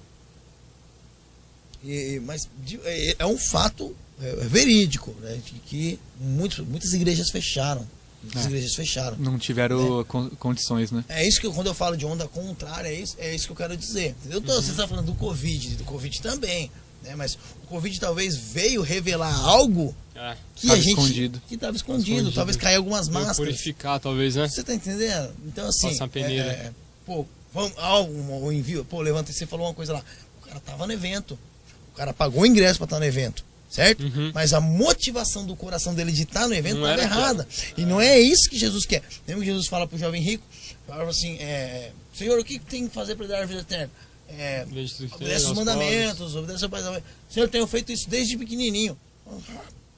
e- 1.83 2.21
mas 2.25 2.49
é, 2.85 3.17
é 3.21 3.27
um 3.27 3.39
fato 3.39 3.95
é, 4.21 4.29
é 4.29 4.35
verídico, 4.47 5.15
né? 5.21 5.41
De 5.45 5.53
que 5.61 5.99
muitos, 6.21 6.59
muitas 6.67 6.93
igrejas 6.93 7.31
fecharam, 7.31 7.87
muitas 8.23 8.45
É. 8.45 8.47
igrejas 8.49 8.75
fecharam. 8.75 9.17
Não 9.17 9.39
tiveram 9.39 10.05
con- 10.05 10.31
condições, 10.39 10.91
né? 10.93 11.05
É 11.09 11.27
isso 11.27 11.41
que 11.41 11.47
eu- 11.47 11.53
quando 11.53 11.69
eu 11.69 11.75
falo 11.75 11.97
de 11.97 12.05
onda 12.07 12.29
contrária, 12.29 12.89
é 12.89 12.95
isso, 12.95 13.17
é 13.19 13.35
isso 13.35 13.47
que 13.47 13.53
eu 13.53 13.57
quero 13.57 13.77
dizer. 13.77 14.11
Entendeu? 14.21 14.41
Tô- 14.41 14.55
Você 14.61 14.71
está 14.73 14.87
falando 14.87 15.07
do 15.07 15.15
Covid, 15.15 15.77
do 15.77 15.85
Covid 15.85 16.21
também. 16.21 16.71
Né? 17.03 17.15
Mas 17.17 17.35
o 17.65 17.67
Covid 17.69 17.99
talvez 18.01 18.37
veio 18.37 18.83
revelar 18.83 19.35
algo 19.45 19.95
É. 20.15 20.37
que 20.55 20.67
Tava 20.67 20.79
a 20.79 20.83
gente 20.83 20.89
escondido. 20.91 21.43
que 21.49 21.55
estava 21.55 21.77
escondido, 21.77 22.11
escondido. 22.11 22.35
talvez 22.35 22.57
cair 22.57 22.77
algumas 22.77 23.09
Veio 23.09 23.15
máscaras. 23.21 23.37
purificar, 23.37 23.99
talvez, 24.01 24.37
né? 24.37 24.49
Você 24.49 24.63
tá 24.63 24.75
entendendo? 24.75 25.35
Então 25.47 25.69
assim, 25.69 25.89
Passar 25.91 26.05
a 26.05 26.09
peneira. 26.09 26.45
é, 26.49 26.55
é, 26.67 26.73
pô, 27.07 27.27
vamos, 27.53 27.73
ah, 27.79 28.01
um, 28.01 28.45
um 28.47 28.53
envio, 28.53 28.85
pô, 28.85 29.01
levanta, 29.01 29.33
você 29.33 29.47
falou 29.47 29.67
uma 29.67 29.75
coisa 29.75 29.93
lá. 29.95 30.05
O 30.43 30.47
cara 30.47 30.61
tava 30.61 30.87
no 30.87 30.93
evento. 30.93 31.39
O 31.93 31.97
cara 31.97 32.13
pagou 32.13 32.43
o 32.43 32.47
ingresso 32.47 32.79
pra 32.79 32.85
estar 32.87 32.99
no 32.99 33.05
evento, 33.05 33.45
certo? 33.71 34.03
Uhum. 34.05 34.31
Mas 34.35 34.55
a 34.55 34.61
motivação 34.61 35.45
do 35.45 35.55
coração 35.55 35.95
dele 35.95 36.11
de 36.13 36.23
estar 36.23 36.49
no 36.49 36.55
evento 36.55 36.77
estava 36.77 36.93
era 36.93 37.03
errada. 37.03 37.49
E 37.77 37.85
não 37.85 38.01
é 38.01 38.19
isso 38.19 38.49
que 38.49 38.59
Jesus 38.59 38.87
quer. 38.87 39.03
Lembra 39.29 39.45
que 39.45 39.51
Jesus 39.51 39.67
fala 39.67 39.87
pro 39.87 39.99
jovem 39.99 40.23
rico? 40.23 40.43
Fala 40.87 41.09
assim, 41.11 41.37
é, 41.39 41.91
Senhor, 42.15 42.39
o 42.39 42.45
que 42.45 42.59
tem 42.59 42.89
que 42.89 42.95
fazer 42.95 43.15
para 43.15 43.27
dar 43.27 43.43
a 43.43 43.47
vida 43.47 43.61
eterna? 43.61 43.91
É, 44.39 44.65
obedece 44.65 45.45
os 45.47 45.53
mandamentos, 45.53 46.35
obedece 46.35 46.61
seu 46.61 46.71
pai. 46.71 46.83
mãe. 46.83 47.03
Senhor, 47.29 47.47
eu 47.47 47.51
tenho 47.51 47.67
feito 47.67 47.93
isso 47.93 48.09
desde 48.09 48.37
pequenininho. 48.37 48.97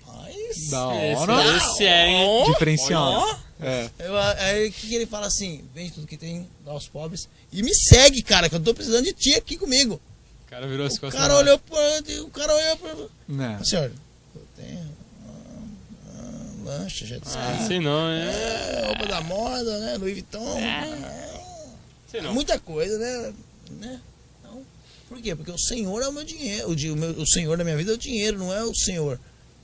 Rapaz, 0.06 0.70
Da 0.70 0.84
pobres. 0.86 1.18
hora. 1.18 1.56
Esse, 1.56 1.84
é, 1.84 2.08
hein? 2.08 2.44
Diferenciado. 2.52 3.38
É. 3.60 3.88
Eu- 3.98 4.16
aí 4.18 4.68
o 4.68 4.72
que, 4.72 4.88
que 4.88 4.94
ele 4.94 5.06
fala 5.06 5.26
assim? 5.26 5.64
Vende 5.74 5.92
tudo 5.92 6.06
que 6.06 6.16
tem, 6.16 6.48
dá 6.64 6.72
aos 6.72 6.88
pobres. 6.88 7.28
E 7.52 7.62
me 7.62 7.74
segue, 7.74 8.22
cara, 8.22 8.48
que 8.48 8.56
eu 8.56 8.60
tô 8.60 8.74
precisando 8.74 9.04
de 9.04 9.12
ti 9.12 9.34
aqui 9.34 9.56
comigo. 9.56 10.00
O 10.46 10.50
cara 10.50 10.66
virou 10.66 10.86
as 10.86 10.94
O 10.96 11.00
costas. 11.00 11.20
cara 11.20 11.34
na- 11.34 11.40
olhou 11.40 11.58
pra. 11.58 11.78
O 12.22 12.30
cara 12.30 12.54
olhou 12.54 12.76
pra. 12.76 12.96
Né. 13.28 13.60
Senhor, 13.64 13.92
eu 14.34 14.42
tenho. 14.56 14.90
ah, 15.28 15.58
ah, 16.18 16.64
lancha, 16.64 17.06
já 17.06 17.18
disse. 17.18 17.36
Ah, 17.38 17.64
sei 17.66 17.80
não, 17.80 18.08
é. 18.10 18.24
É, 18.82 18.86
roupa 18.86 19.06
da 19.06 19.20
moda, 19.22 19.78
né? 19.80 19.96
Louis 19.96 20.12
Vuitton. 20.14 20.58
Sei 22.10 22.20
É, 22.20 22.22
não. 22.22 22.34
muita 22.34 22.58
coisa, 22.58 22.98
né? 22.98 23.32
né? 23.80 24.00
Por 25.14 25.22
quê? 25.22 25.36
Porque 25.36 25.52
o 25.52 25.58
Senhor 25.58 26.02
é 26.02 26.08
o 26.08 26.12
meu 26.12 26.24
dinheiro. 26.24 26.66
O, 26.66 26.96
meu- 26.96 27.20
o 27.20 27.26
Senhor 27.26 27.56
da 27.56 27.62
minha 27.62 27.76
vida 27.76 27.92
é 27.92 27.94
o 27.94 27.98
dinheiro, 27.98 28.36
não 28.36 28.52
é 28.52 28.64
o 28.64 28.74
Senhor. 28.74 29.20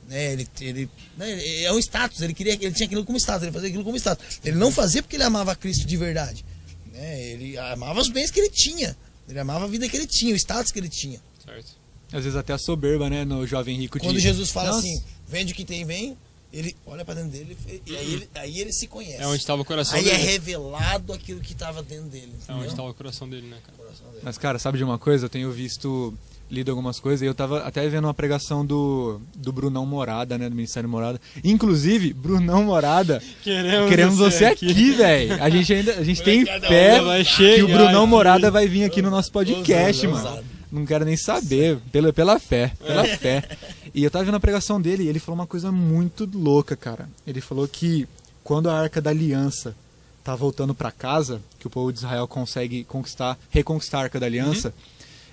Né? 0.09 0.33
Ele, 0.33 0.49
ele, 0.61 0.89
né? 1.19 1.29
ele 1.29 1.65
é 1.65 1.73
um 1.73 1.79
status, 1.81 2.21
ele 2.21 2.33
queria 2.33 2.53
ele 2.53 2.71
tinha 2.71 2.87
aquilo 2.87 3.05
como 3.05 3.19
status, 3.19 3.43
ele 3.43 3.53
fazia 3.53 3.69
aquilo 3.69 3.83
como 3.83 3.97
status. 3.97 4.39
Ele 4.45 4.57
não 4.57 4.71
fazia 4.71 5.03
porque 5.03 5.17
ele 5.17 5.25
amava 5.25 5.57
Cristo 5.57 5.89
de 5.89 5.97
verdade. 5.97 6.45
Né? 6.93 7.21
Ele 7.31 7.59
amava 7.59 8.01
os 8.01 8.09
bens 8.09 8.31
que 8.31 8.39
ele 8.39 8.51
tinha. 8.51 8.97
Ele 9.29 9.41
amava 9.41 9.65
a 9.65 9.69
vida 9.69 9.89
que 9.89 9.97
ele 9.97 10.07
tinha, 10.07 10.33
o 10.33 10.37
status 10.37 10.71
que 10.71 10.79
ele 10.79 10.89
tinha. 10.89 11.21
Certo. 11.45 11.77
Às 12.13 12.23
vezes 12.23 12.37
até 12.37 12.53
a 12.53 12.59
soberba, 12.59 13.11
né, 13.11 13.25
no 13.25 13.45
jovem 13.45 13.77
rico 13.77 13.99
de... 13.99 14.05
Quando 14.05 14.21
Jesus 14.21 14.51
fala 14.51 14.71
Nossa, 14.71 14.81
assim, 14.81 15.03
vende 15.29 15.53
o 15.53 15.57
que 15.57 15.65
tem, 15.65 15.85
vem, 15.85 16.17
ele 16.53 16.75
olha 16.87 17.05
pra 17.05 17.15
dentro 17.15 17.31
dele 17.31 17.57
e 17.87 17.97
aí 17.97 18.13
ele, 18.15 18.29
aí 18.35 18.61
ele 18.61 18.73
se 18.73 18.87
conhece. 18.87 19.23
É 19.23 19.27
onde 19.27 19.39
estava 19.39 19.63
o 19.63 19.65
coração 19.65 19.97
Aí 19.99 20.09
é 20.09 20.13
dele. 20.13 20.25
revelado 20.25 21.13
aquilo 21.13 21.41
que 21.41 21.53
estava 21.53 21.83
dentro 21.83 22.07
dele. 22.09 22.33
É 22.49 22.53
onde 22.53 22.67
estava 22.67 22.91
o 22.91 22.95
coração 22.95 23.29
dele, 23.29 23.47
né, 23.47 23.57
cara? 23.65 23.79
Coração 23.79 24.07
dele. 24.09 24.21
Mas, 24.23 24.37
cara, 24.39 24.59
sabe 24.59 24.79
de 24.79 24.85
uma 24.85 24.99
coisa? 24.99 25.27
Eu 25.27 25.31
tenho 25.31 25.51
visto, 25.53 26.13
lido 26.51 26.71
algumas 26.73 26.99
coisas, 26.99 27.23
e 27.23 27.27
eu 27.27 27.35
tava 27.35 27.61
até 27.61 27.89
vendo 27.89 28.05
uma 28.07 28.15
pregação 28.15 28.67
do, 28.67 29.21
do 29.37 29.53
Brunão 29.53 29.87
Morada, 29.87 30.37
né, 30.37 30.49
do 30.49 30.55
Ministério 30.57 30.89
Morada. 30.89 31.21
Inclusive, 31.45 32.13
Brunão 32.13 32.65
Morada, 32.65 33.23
Queremos, 33.45 33.89
queremos 33.89 34.19
você 34.19 34.47
aqui, 34.47 34.91
velho. 34.93 35.41
A 35.43 35.49
gente 35.49 35.73
ainda, 35.73 35.95
a 35.95 36.05
gente 36.05 36.23
tem 36.23 36.45
fé 36.45 37.01
vai 37.01 37.23
que 37.25 37.31
chegar 37.31 37.65
o 37.65 37.69
Brunão 37.69 38.03
aqui. 38.03 38.11
Morada 38.11 38.51
vai 38.51 38.67
vir 38.67 38.85
aqui 38.85 39.01
no 39.01 39.11
nosso 39.11 39.31
podcast, 39.31 40.05
Ousado, 40.07 40.25
mano. 40.25 40.37
ousado. 40.37 40.51
Não 40.73 40.87
quero 40.87 41.05
nem 41.05 41.17
saber, 41.17 41.79
pela, 41.91 42.13
pela 42.13 42.39
fé, 42.39 42.73
pela 42.79 43.05
fé. 43.05 43.43
E 43.95 44.05
eu 44.05 44.11
tava 44.11 44.25
vendo 44.25 44.37
a 44.37 44.41
pregação 44.41 44.81
dele 44.81 45.05
e 45.05 45.09
ele 45.09 45.19
falou 45.19 45.41
uma 45.41 45.47
coisa 45.47 45.73
muito 45.73 46.29
louca, 46.33 46.77
cara. 46.77 47.09
Ele 47.27 47.41
falou 47.41 47.67
que 47.67 48.09
quando 48.45 48.69
a 48.69 48.79
Arca 48.79 49.01
da 49.01 49.11
Aliança 49.11 49.75
tá 50.23 50.35
voltando 50.37 50.75
pra 50.75 50.93
casa, 50.93 51.41
que 51.59 51.67
o 51.67 51.71
povo 51.71 51.93
de 51.93 51.99
Israel 51.99 52.29
consegue 52.29 52.85
conquistar, 52.85 53.39
reconquistar 53.51 54.01
a 54.01 54.03
Arca 54.05 54.21
da 54.21 54.27
Aliança, 54.27 54.75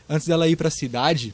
antes 0.10 0.28
dela 0.28 0.48
ir 0.48 0.56
pra 0.56 0.70
cidade, 0.70 1.34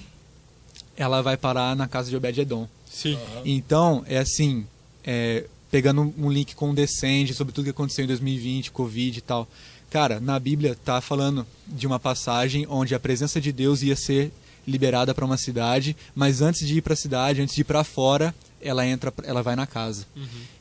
ela 0.97 1.21
vai 1.21 1.37
parar 1.37 1.75
na 1.75 1.87
casa 1.87 2.09
de 2.09 2.15
Obed-edom. 2.15 2.67
Sim. 2.89 3.17
Então, 3.43 4.03
é 4.07 4.17
assim, 4.19 4.65
é, 5.03 5.45
pegando 5.71 6.13
um 6.17 6.31
link 6.31 6.55
com 6.55 6.71
o 6.71 6.75
Descende, 6.75 7.33
sobre 7.33 7.53
tudo 7.53 7.65
que 7.65 7.71
aconteceu 7.71 8.03
em 8.03 8.07
2020, 8.07 8.71
Covid 8.71 9.17
e 9.17 9.21
tal. 9.21 9.47
Cara, 9.89 10.19
na 10.19 10.39
Bíblia 10.39 10.77
tá 10.83 11.01
falando 11.01 11.45
de 11.67 11.85
uma 11.85 11.99
passagem 11.99 12.65
onde 12.69 12.95
a 12.95 12.99
presença 12.99 13.39
de 13.39 13.51
Deus 13.51 13.81
ia 13.81 13.95
ser 13.95 14.31
liberada 14.67 15.13
para 15.13 15.25
uma 15.25 15.37
cidade, 15.37 15.95
mas 16.15 16.41
antes 16.41 16.67
de 16.67 16.77
ir 16.77 16.81
para 16.81 16.93
a 16.93 16.97
cidade, 16.97 17.41
antes 17.41 17.55
de 17.55 17.61
ir 17.61 17.65
para 17.65 17.83
fora, 17.83 18.33
ela 18.61 18.85
entra, 18.87 19.13
ela 19.23 19.41
vai 19.41 19.55
na 19.55 19.67
casa. 19.67 20.05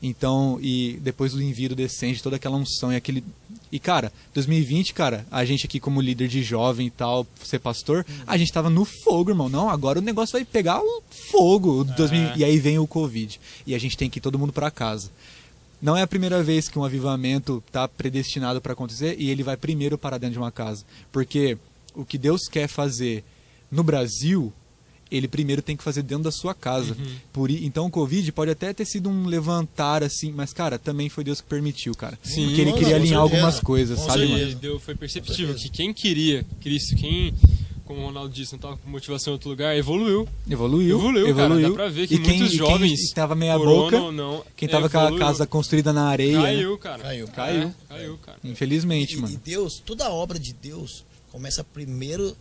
Então, 0.02 0.58
e 0.60 0.98
depois 1.00 1.32
do 1.32 1.42
envio 1.42 1.74
Descende, 1.74 2.22
toda 2.22 2.36
aquela 2.36 2.56
unção 2.56 2.92
e 2.92 2.96
aquele 2.96 3.24
e 3.70 3.78
cara, 3.78 4.12
2020, 4.34 4.92
cara, 4.92 5.24
a 5.30 5.46
gente 5.46 5.64
aqui 5.64 5.80
como 5.80 5.98
líder 5.98 6.28
de 6.28 6.42
jovem 6.42 6.88
e 6.88 6.90
tal, 6.90 7.26
ser 7.42 7.58
pastor, 7.58 8.04
a 8.26 8.36
gente 8.36 8.52
tava 8.52 8.68
no 8.68 8.84
fogo, 8.84 9.30
irmão. 9.30 9.48
Não, 9.48 9.70
agora 9.70 9.98
o 9.98 10.02
negócio 10.02 10.34
vai 10.34 10.44
pegar 10.44 10.82
o 10.82 11.02
fogo. 11.30 11.80
o 11.80 11.84
2000 11.84 12.36
E 12.36 12.44
aí 12.44 12.58
vem 12.58 12.78
o 12.78 12.86
Covid. 12.86 13.40
E 13.66 13.74
a 13.74 13.78
gente 13.78 13.96
tem 13.96 14.10
que 14.10 14.18
ir 14.18 14.20
todo 14.20 14.38
mundo 14.38 14.52
para 14.52 14.70
casa. 14.70 15.10
Não 15.80 15.96
é 15.96 16.02
a 16.02 16.06
primeira 16.06 16.42
vez 16.42 16.68
que 16.68 16.78
um 16.78 16.84
avivamento 16.84 17.62
está 17.66 17.88
predestinado 17.88 18.60
para 18.60 18.74
acontecer 18.74 19.16
e 19.18 19.30
ele 19.30 19.42
vai 19.42 19.56
primeiro 19.56 19.96
para 19.96 20.18
dentro 20.18 20.34
de 20.34 20.38
uma 20.38 20.52
casa. 20.52 20.84
Porque 21.10 21.56
o 21.94 22.04
que 22.04 22.18
Deus 22.18 22.42
quer 22.48 22.68
fazer 22.68 23.24
no 23.72 23.82
Brasil, 23.82 24.52
ele 25.10 25.26
primeiro 25.26 25.60
tem 25.62 25.76
que 25.76 25.82
fazer 25.82 26.02
dentro 26.02 26.24
da 26.24 26.30
sua 26.30 26.54
casa. 26.54 26.96
Por, 27.32 27.50
i- 27.50 27.64
então 27.66 27.86
o 27.86 27.90
Covid 27.90 28.30
pode 28.32 28.50
até 28.52 28.72
ter 28.72 28.84
sido 28.84 29.08
um 29.10 29.26
levantar 29.26 30.02
assim, 30.04 30.30
mas 30.32 30.52
cara, 30.52 30.78
também 30.78 31.08
foi 31.08 31.24
Deus 31.24 31.40
que 31.40 31.48
permitiu, 31.48 31.94
cara. 31.94 32.16
Sim, 32.22 32.46
Porque 32.46 32.60
ele 32.60 32.72
queria 32.74 32.96
alinhar 32.96 33.20
certeza. 33.20 33.20
algumas 33.20 33.60
coisas, 33.60 33.98
Com 33.98 34.04
sabe, 34.06 34.18
certeza. 34.20 34.38
mano? 34.38 34.50
Ele 34.50 34.54
deu, 34.54 34.78
foi 34.78 34.94
perceptível 34.94 35.54
que 35.54 35.68
quem 35.68 35.92
queria 35.92 36.46
Cristo, 36.62 36.94
quem, 36.96 37.34
como 37.84 38.00
o 38.00 38.04
Ronaldo 38.06 38.32
disse, 38.32 38.52
não 38.52 38.56
estava 38.56 38.76
com 38.78 38.88
motivação 38.88 39.32
em 39.32 39.34
outro 39.34 39.50
lugar, 39.50 39.76
evoluiu. 39.76 40.26
Evoluiu, 40.48 40.96
Evoluiu, 40.98 41.28
evoluiu. 41.28 41.60
cara. 41.62 41.68
Dá 41.68 41.74
pra 41.74 41.88
ver 41.88 42.08
que 42.08 42.14
e 42.14 42.18
quem, 42.18 42.38
muitos 42.38 42.54
e 42.54 42.56
jovens, 42.56 43.00
quem 43.06 43.14
tava 43.14 43.34
meia 43.34 43.58
boca, 43.58 44.10
não, 44.12 44.42
quem 44.56 44.66
tava 44.68 44.88
com 44.88 44.96
a 44.98 45.02
evoluiu. 45.02 45.26
casa 45.26 45.46
construída 45.46 45.92
na 45.92 46.04
areia, 46.06 46.38
né? 46.38 46.42
Caiu, 46.54 46.78
cara. 46.78 47.02
Caiu. 47.02 47.28
Caiu. 47.28 47.62
É, 47.68 47.72
caiu, 47.94 48.18
cara. 48.18 48.38
infelizmente, 48.42 49.14
E, 49.14 49.18
e 49.18 49.20
mano, 49.20 49.40
Deus, 49.44 49.82
toda 49.84 50.06
a 50.06 50.10
obra 50.10 50.38
de 50.38 50.54
Deus 50.54 51.04
começa 51.30 51.62
primeiro 51.62 52.34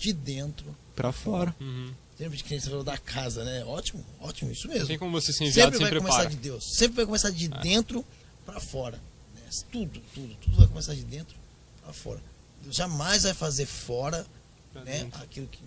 de 0.00 0.12
dentro. 0.12 0.74
pra 0.96 1.12
fora. 1.12 1.54
Uhum. 1.60 1.92
Sempre 2.16 2.38
que 2.38 2.50
nem 2.50 2.58
você 2.60 2.68
falou 2.68 2.82
da 2.84 2.98
casa, 2.98 3.44
né? 3.44 3.64
Ótimo, 3.64 4.04
ótimo, 4.20 4.50
isso 4.50 4.66
mesmo. 4.66 4.88
Tem 4.88 4.98
como 4.98 5.12
você 5.12 5.32
ser 5.32 5.44
enviado 5.44 5.72
Sempre 5.76 5.86
sem 5.88 6.00
vai 6.00 6.10
começar 6.10 6.24
de 6.28 6.36
Deus. 6.36 6.64
Sempre 6.64 6.96
vai 6.96 7.06
começar 7.06 7.30
de 7.30 7.48
Ah. 7.52 7.60
dentro 7.60 8.04
pra 8.44 8.58
fora. 8.58 8.96
né? 9.36 9.42
Tudo, 9.70 10.00
tudo, 10.12 10.34
tudo 10.40 10.56
vai 10.56 10.66
começar 10.66 10.94
de 10.94 11.04
dentro 11.04 11.36
pra 11.84 11.92
fora. 11.92 12.20
Deus 12.62 12.74
jamais 12.74 13.22
vai 13.22 13.34
fazer 13.34 13.66
fora 13.66 14.26
Pra 14.72 14.82
né, 14.82 14.98
dentro. 15.04 15.22
aquilo 15.22 15.46
que 15.46 15.62